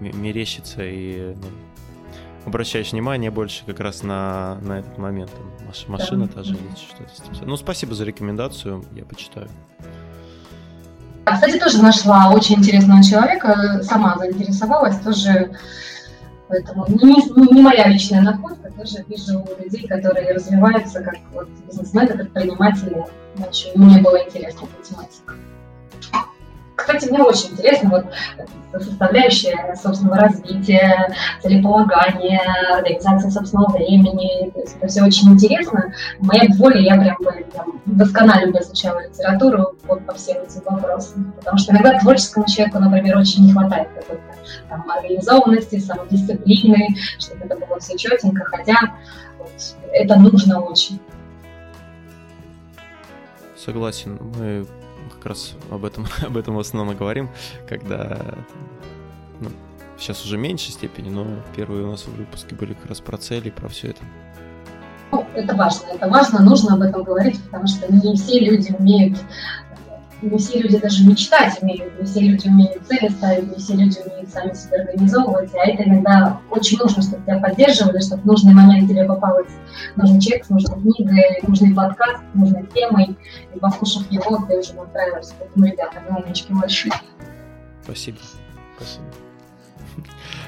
[0.00, 1.46] мерещиться и ну,
[2.46, 5.30] обращаешь внимание больше как раз на, на этот момент.
[5.30, 6.34] Там, маш, машина да.
[6.34, 7.44] та же или что-то.
[7.46, 9.48] Ну, спасибо за рекомендацию, я почитаю.
[11.24, 15.52] Кстати, тоже нашла очень интересного человека, сама заинтересовалась, тоже
[16.48, 23.04] Поэтому не, не моя личная находка, тоже вижу людей, которые развиваются как вот, бизнесмены, предприниматели.
[23.36, 25.34] Иначе мне было интересно эта тематика.
[26.76, 32.40] Кстати, мне очень интересно вот составляющая собственного развития, целеполагания,
[32.76, 34.50] организация собственного времени.
[34.50, 35.92] То есть это все очень интересно.
[36.18, 41.32] Моей воле я прям бы там, досконально бы изучала литературу вот, по всем этим вопросам.
[41.38, 44.22] Потому что иногда творческому человеку, например, очень не хватает какой-то
[44.68, 48.76] там, организованности, самодисциплины, чтобы это было все четенько, хотя
[49.38, 49.52] вот,
[49.92, 50.98] это нужно очень.
[53.56, 54.18] Согласен.
[54.36, 54.66] Мы
[55.24, 57.30] как раз об этом, об этом в основном говорим,
[57.66, 58.18] когда
[59.40, 59.48] ну,
[59.98, 63.48] сейчас уже в меньшей степени, но первые у нас выпуски были как раз про цели,
[63.48, 64.02] про все это.
[65.12, 69.18] Ну, это важно, это важно, нужно об этом говорить, потому что не все люди умеют
[70.22, 73.98] не все люди даже мечтать умеют, не все люди умеют цели ставить, не все люди
[74.04, 78.54] умеют сами себя организовывать, а это иногда очень нужно, чтобы тебя поддерживали, чтобы в нужный
[78.54, 79.48] момент тебе попалась
[79.96, 83.16] нужный человек с нужной книгой, нужный подкаст, нужной темой,
[83.54, 85.34] и послушав его, ты уже настраиваешься.
[85.38, 86.92] Поэтому, ребята, вы умнички большие.
[87.82, 88.18] Спасибо.
[88.76, 89.04] Спасибо.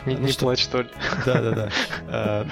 [0.07, 0.47] Не, не что...
[0.47, 0.89] плачь, что ли.
[1.25, 1.69] Да, да, да.
[2.09, 2.47] А,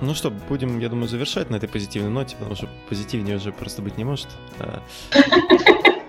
[0.00, 3.82] ну что, будем, я думаю, завершать на этой позитивной ноте, потому что позитивнее уже просто
[3.82, 4.28] быть не может.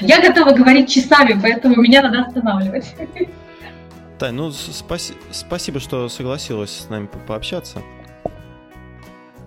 [0.00, 2.94] Я готова говорить часами, поэтому меня надо останавливать.
[4.18, 7.80] Тань, ну спаси- спасибо, что согласилась с нами пообщаться.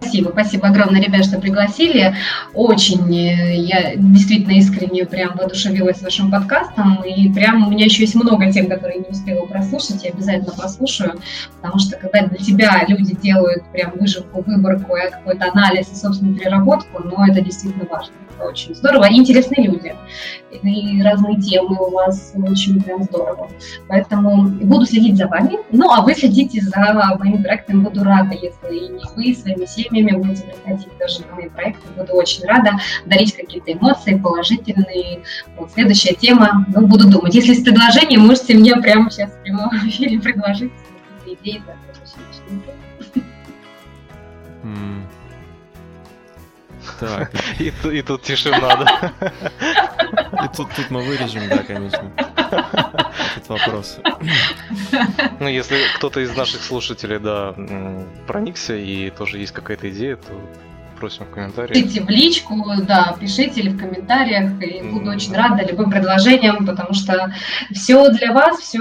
[0.03, 2.13] Спасибо, спасибо огромное, ребят, что пригласили.
[2.53, 7.01] Очень э, я действительно искренне прям воодушевилась вашим подкастом.
[7.03, 10.03] И прям у меня еще есть много тем, которые не успела прослушать.
[10.03, 11.21] Я обязательно послушаю,
[11.55, 17.01] потому что когда для тебя люди делают прям выжимку, выборку, какой-то анализ и, собственно, переработку,
[17.01, 18.13] ну, это действительно важно.
[18.39, 19.05] Очень здорово.
[19.05, 19.95] И интересные люди.
[20.51, 23.49] И разные темы у вас очень прям здорово.
[23.87, 25.57] Поэтому буду следить за вами.
[25.71, 27.83] Ну, а вы следите за моими проектами.
[27.83, 31.87] Буду рада, если и вы своими семьями будете приходить тоже на мои проекты.
[31.97, 32.71] Буду очень рада
[33.05, 35.23] дарить какие-то эмоции положительные.
[35.57, 36.65] Вот, следующая тема.
[36.67, 37.33] Ну, буду думать.
[37.33, 40.71] Если есть предложение, можете мне прямо сейчас в прямом эфире предложить
[41.23, 41.63] какие-то идеи.
[41.65, 41.73] Да,
[46.99, 47.31] так.
[47.59, 49.13] И, и тут тишина, да.
[50.43, 52.11] И тут, тут мы вырежем, да, конечно.
[52.17, 53.99] Этот вопрос.
[55.39, 57.53] Ну, если кто-то из наших слушателей, да,
[58.27, 60.33] проникся и тоже есть какая-то идея, то
[61.03, 61.73] просим в комментариях.
[61.73, 62.55] Пишите в личку,
[62.87, 65.15] да, пишите или в комментариях, и буду mm.
[65.15, 67.33] очень рада любым предложениям, потому что
[67.73, 68.79] все для вас, все,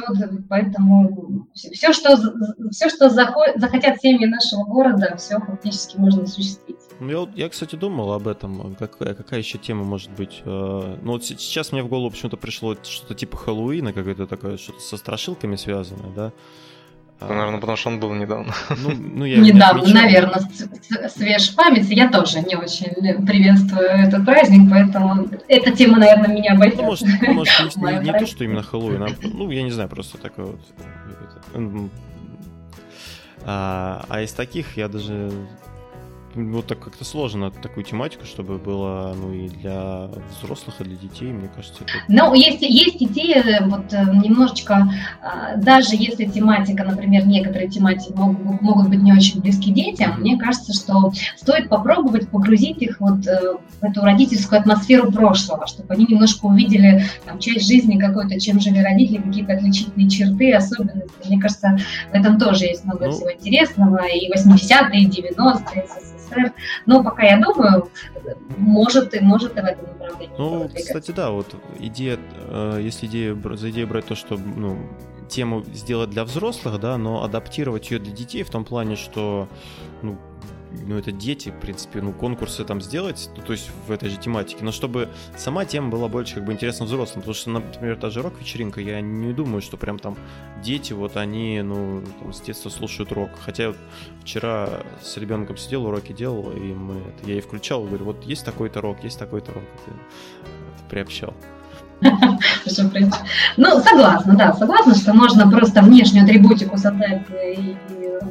[0.48, 2.16] поэтому все, что,
[2.70, 6.76] все, что захотят семьи нашего города, все фактически можно осуществить.
[7.00, 10.42] Ну, я, я, кстати, думал об этом, какая, какая еще тема может быть.
[10.44, 14.78] Э, ну, вот сейчас мне в голову почему-то пришло что-то типа Хэллоуина, какое-то такое, что-то
[14.78, 16.32] со страшилками связанное, да.
[17.24, 18.52] Это, наверное, потому что он был недавно.
[18.70, 20.42] Ну, ну, я недавно, наверное,
[21.08, 21.88] свеж память.
[21.88, 26.78] Я тоже не очень приветствую этот праздник, поэтому эта тема, наверное, меня обойдет.
[26.78, 29.88] Ну, может, может не, не, не то, что именно Хэллоуин, а, ну, я не знаю,
[29.88, 31.90] просто такой вот...
[33.44, 35.32] А, а из таких я даже
[36.34, 41.28] вот так как-то сложно такую тематику, чтобы было ну и для взрослых, и для детей,
[41.28, 41.84] мне кажется.
[41.84, 41.92] Это...
[42.08, 48.60] Ну, есть, есть идея, вот э, немножечко, а, даже если тематика, например, некоторые тематики могут,
[48.62, 53.54] могут быть не очень близки детям, мне кажется, что стоит попробовать погрузить их вот э,
[53.80, 58.78] в эту родительскую атмосферу прошлого, чтобы они немножко увидели там, часть жизни какой-то, чем жили
[58.78, 61.12] родители, какие-то отличительные черты, особенности.
[61.26, 61.76] Мне кажется,
[62.10, 63.12] в этом тоже есть много ну...
[63.12, 65.86] всего интересного, и 80-е, и 90-е,
[66.32, 66.52] СССР.
[66.86, 67.90] Но пока я думаю,
[68.56, 70.34] может и может и в этом направлении.
[70.38, 72.18] Ну, кстати, да, вот идея,
[72.48, 74.78] э, если идея, за идею брать то, что ну,
[75.28, 79.48] тему сделать для взрослых, да, но адаптировать ее для детей в том плане, что
[80.02, 80.18] ну,
[80.86, 84.64] ну, это дети, в принципе, ну, конкурсы там сделать, то есть в этой же тематике,
[84.64, 88.22] но чтобы сама тема была больше как бы интересна взрослым, потому что, например, та же
[88.22, 90.16] рок-вечеринка, я не думаю, что прям там
[90.62, 93.76] дети, вот они, ну, там, с детства слушают рок, хотя вот
[94.22, 98.44] вчера с ребенком сидел, уроки делал, и мы, это, я ей включал, говорю, вот есть
[98.44, 99.96] такой-то рок, есть такой-то рок, это,
[100.76, 101.34] это приобщал.
[103.56, 107.22] Ну, согласна, да, согласна, что можно просто внешнюю атрибутику создать
[107.56, 107.76] и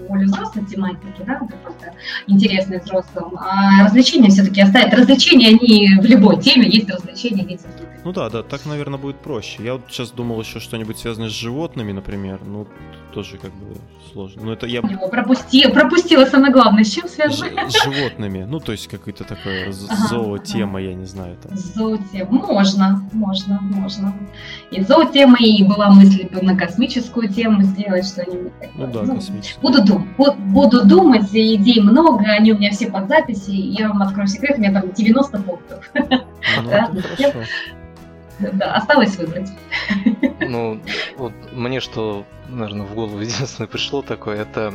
[0.10, 1.94] более взрослой тематики, да, просто
[2.28, 4.94] интересные взрослым, а развлечения все-таки оставить.
[4.94, 7.66] Развлечения, они в любой теме, есть развлечения, есть
[8.04, 9.64] Ну да, да, так, наверное, будет проще.
[9.64, 12.66] Я вот сейчас думал еще что-нибудь связанное с животными, например, ну,
[13.14, 13.76] тоже как бы
[14.12, 14.42] сложно.
[14.44, 14.82] Но это я...
[14.82, 17.70] Пропустила, пропустила самое главное, с чем связано?
[17.70, 20.90] С животными, ну, то есть какая-то такая ага, зоотема, ага.
[20.90, 21.38] я не знаю.
[21.44, 21.56] Там.
[21.56, 24.14] Зоотема, можно, можно, можно.
[24.72, 28.88] И зоотема, и была мысль на космическую тему сделать что-нибудь такое.
[28.88, 29.62] Ну да, ну, космическую.
[29.62, 34.28] Буду, дум, буду думать, идей много, они у меня все под записи, я вам открою
[34.28, 35.92] секрет, у меня там 90 пунктов.
[35.94, 36.70] Ну,
[37.02, 37.40] хорошо.
[38.54, 39.50] Да, осталось выбрать.
[40.40, 40.82] Ну,
[41.18, 44.74] вот мне что, наверное, в голову единственное пришло такое, это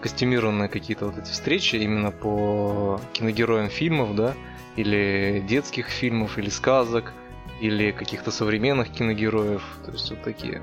[0.00, 4.34] костюмированные какие-то вот эти встречи именно по киногероям фильмов, да,
[4.76, 7.12] или детских фильмов, или сказок,
[7.60, 10.62] или каких-то современных киногероев, то есть вот такие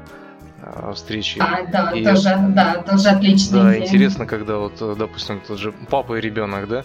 [0.61, 1.39] а, встречи.
[1.39, 3.63] А, да, и, тоже, да, тоже отлично.
[3.63, 6.83] Да, интересно, когда вот, допустим, тот же папа и ребенок, да,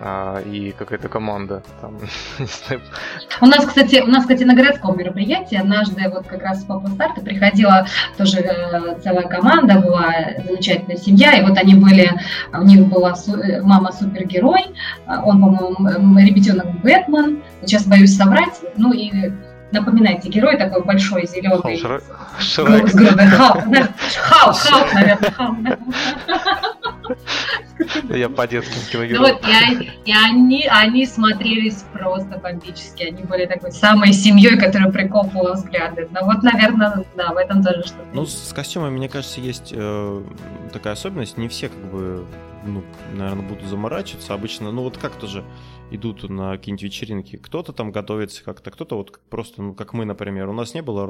[0.00, 1.62] а, и какая-то команда.
[1.80, 1.98] Там,
[3.40, 7.20] у нас, кстати, у нас, кстати, на городском мероприятии однажды вот как раз по старта
[7.20, 7.86] приходила
[8.16, 10.12] тоже э, целая команда, была
[10.46, 12.10] замечательная семья, и вот они были,
[12.52, 14.74] у них была э, мама супергерой,
[15.06, 19.30] а он, по-моему, ребятенок Бэтмен, сейчас боюсь соврать, ну и
[19.74, 21.76] напоминайте, герой такой большой, зеленый.
[21.76, 22.02] Шрек.
[24.16, 25.56] Халк, Халк, наверное, Халк.
[28.08, 29.22] Я по детским киногероям.
[29.22, 33.04] Вот, и, и они, они смотрелись просто бомбически.
[33.04, 36.08] Они были такой самой семьей, которая приковывала взгляды.
[36.12, 38.06] Но вот, наверное, да, в этом тоже что-то.
[38.12, 40.22] Ну, с костюмами, мне кажется, есть э,
[40.72, 41.36] такая особенность.
[41.36, 42.24] Не все, как бы,
[42.64, 44.34] ну, наверное, будут заморачиваться.
[44.34, 45.44] Обычно, ну, вот как-то же
[45.90, 50.48] идут на какие-нибудь вечеринки, кто-то там готовится как-то, кто-то вот просто, ну, как мы, например,
[50.48, 51.06] у нас не было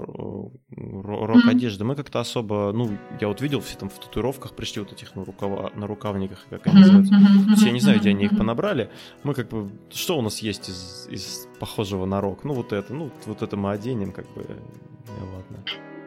[0.70, 5.14] рок-одежды, мы как-то особо, ну, я вот видел все там в татуировках пришли вот этих
[5.16, 7.66] на, рукава, на рукавниках, как они называются.
[7.66, 8.90] Я не знаю, где они их понабрали.
[9.22, 12.44] Мы как бы, что у нас есть из, из похожего на рок?
[12.44, 14.44] Ну, вот это, ну, вот это мы оденем, как бы,
[15.20, 15.64] ну, ладно.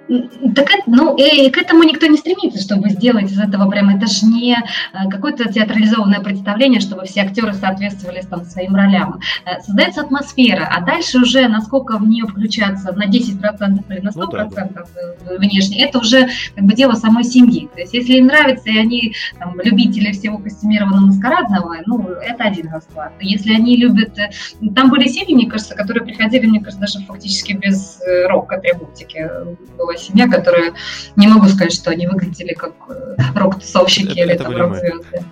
[0.07, 4.25] Так, ну, и к этому никто не стремится, чтобы сделать из этого прям, это же
[4.25, 9.19] не э, какое-то театрализованное представление, чтобы все актеры соответствовали там своим ролям.
[9.45, 14.13] Э, создается атмосфера, а дальше уже насколько в нее включаться на 10% или на 100%
[14.15, 15.37] ну, да, да.
[15.37, 17.67] внешне, это уже как бы дело самой семьи.
[17.73, 22.69] То есть если им нравится, и они там, любители всего костюмированного маскарадного, ну, это один
[22.69, 23.11] расклад.
[23.19, 24.17] Если они любят...
[24.17, 24.29] Э,
[24.73, 27.99] там были семьи, мне кажется, которые приходили, мне кажется, даже фактически без
[28.29, 29.29] рок-атрибутики.
[29.77, 30.73] Было семья, которая,
[31.15, 35.23] не могу сказать, что они выглядели как э, рок-тусовщики или там рок-звезды.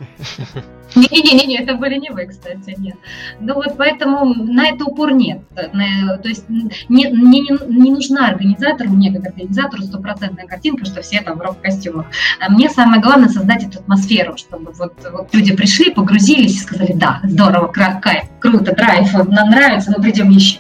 [0.96, 2.96] Не-не-не, это были не вы, кстати, нет.
[3.40, 5.42] Ну вот поэтому на это упор нет.
[5.74, 11.22] На, то есть не, не, не нужна организатору, мне как организатору стопроцентная картинка, что все
[11.22, 12.06] там в рок-костюмах.
[12.40, 16.94] А мне самое главное создать эту атмосферу, чтобы вот, вот люди пришли, погрузились и сказали,
[16.94, 20.60] да, здорово, кайф, круто, драйв, нам нравится, мы придем еще.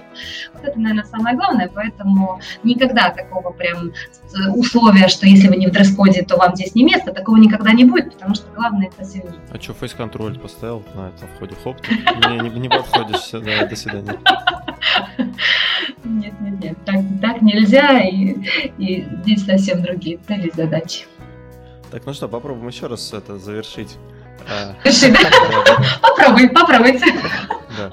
[0.66, 3.92] Это, наверное, самое главное, поэтому никогда такого прям
[4.56, 7.86] условия, что если вы не в дресс-коде, то вам здесь не место, такого никогда не
[7.86, 9.30] будет, потому что главное это семьи.
[9.52, 11.56] А что, фейс-контроль поставил на этом входе?
[11.64, 14.20] Хоп, не, не, не подходишь сюда, до свидания.
[16.04, 18.36] Нет, нет, нет, так, так нельзя, и,
[18.78, 21.06] и здесь совсем другие цели задачи.
[21.92, 23.98] Так, ну что, попробуем еще раз это завершить.
[24.48, 26.00] Заверши, да?
[26.02, 27.06] Попробуй, попробуйте.
[27.78, 27.92] Да.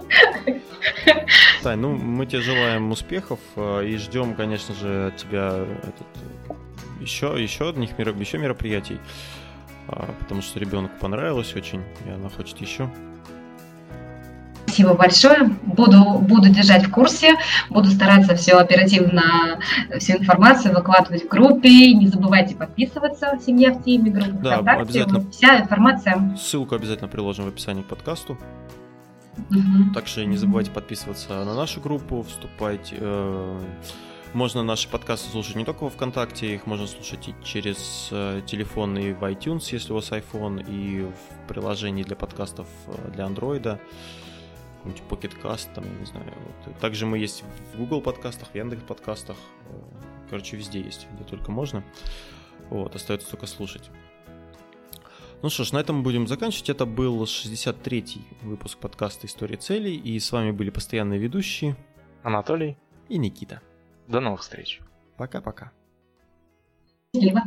[1.62, 6.06] Тань, ну мы тебе желаем успехов э, и ждем, конечно же, от тебя этот,
[7.00, 8.98] еще, еще одних еще мероприятий,
[9.88, 12.90] а, потому что ребенку понравилось очень, и она хочет еще.
[14.72, 15.50] Спасибо большое.
[15.64, 17.34] Буду, буду держать в курсе,
[17.68, 19.60] буду стараться все оперативно,
[19.98, 21.92] всю информацию выкладывать в группе.
[21.92, 24.82] Не забывайте подписываться «Семья в теме», группа да, ВКонтакте.
[24.82, 25.30] Обязательно.
[25.30, 26.36] Вся информация.
[26.38, 28.38] Ссылку обязательно приложим в описании к подкасту.
[29.50, 29.92] Угу.
[29.92, 32.94] Также не забывайте подписываться на нашу группу, вступать.
[32.96, 33.60] Э,
[34.32, 38.96] можно наши подкасты слушать не только во ВКонтакте, их можно слушать и через э, телефон
[38.96, 43.78] и в iTunes, если у вас iPhone, и в приложении для подкастов э, для Android.
[44.84, 46.32] Pocket Cast, там, я не знаю.
[46.66, 46.78] Вот.
[46.78, 49.36] Также мы есть в Google подкастах, в Яндекс подкастах.
[50.28, 51.84] Короче, везде есть, где только можно.
[52.70, 53.90] Вот, остается только слушать.
[55.42, 56.70] Ну что ж, на этом мы будем заканчивать.
[56.70, 59.96] Это был 63-й выпуск подкаста «История целей».
[59.96, 61.76] И с вами были постоянные ведущие
[62.22, 62.78] Анатолий
[63.08, 63.60] и Никита.
[64.06, 64.80] До новых встреч.
[65.16, 65.72] Пока-пока.
[67.14, 67.42] Счастливо.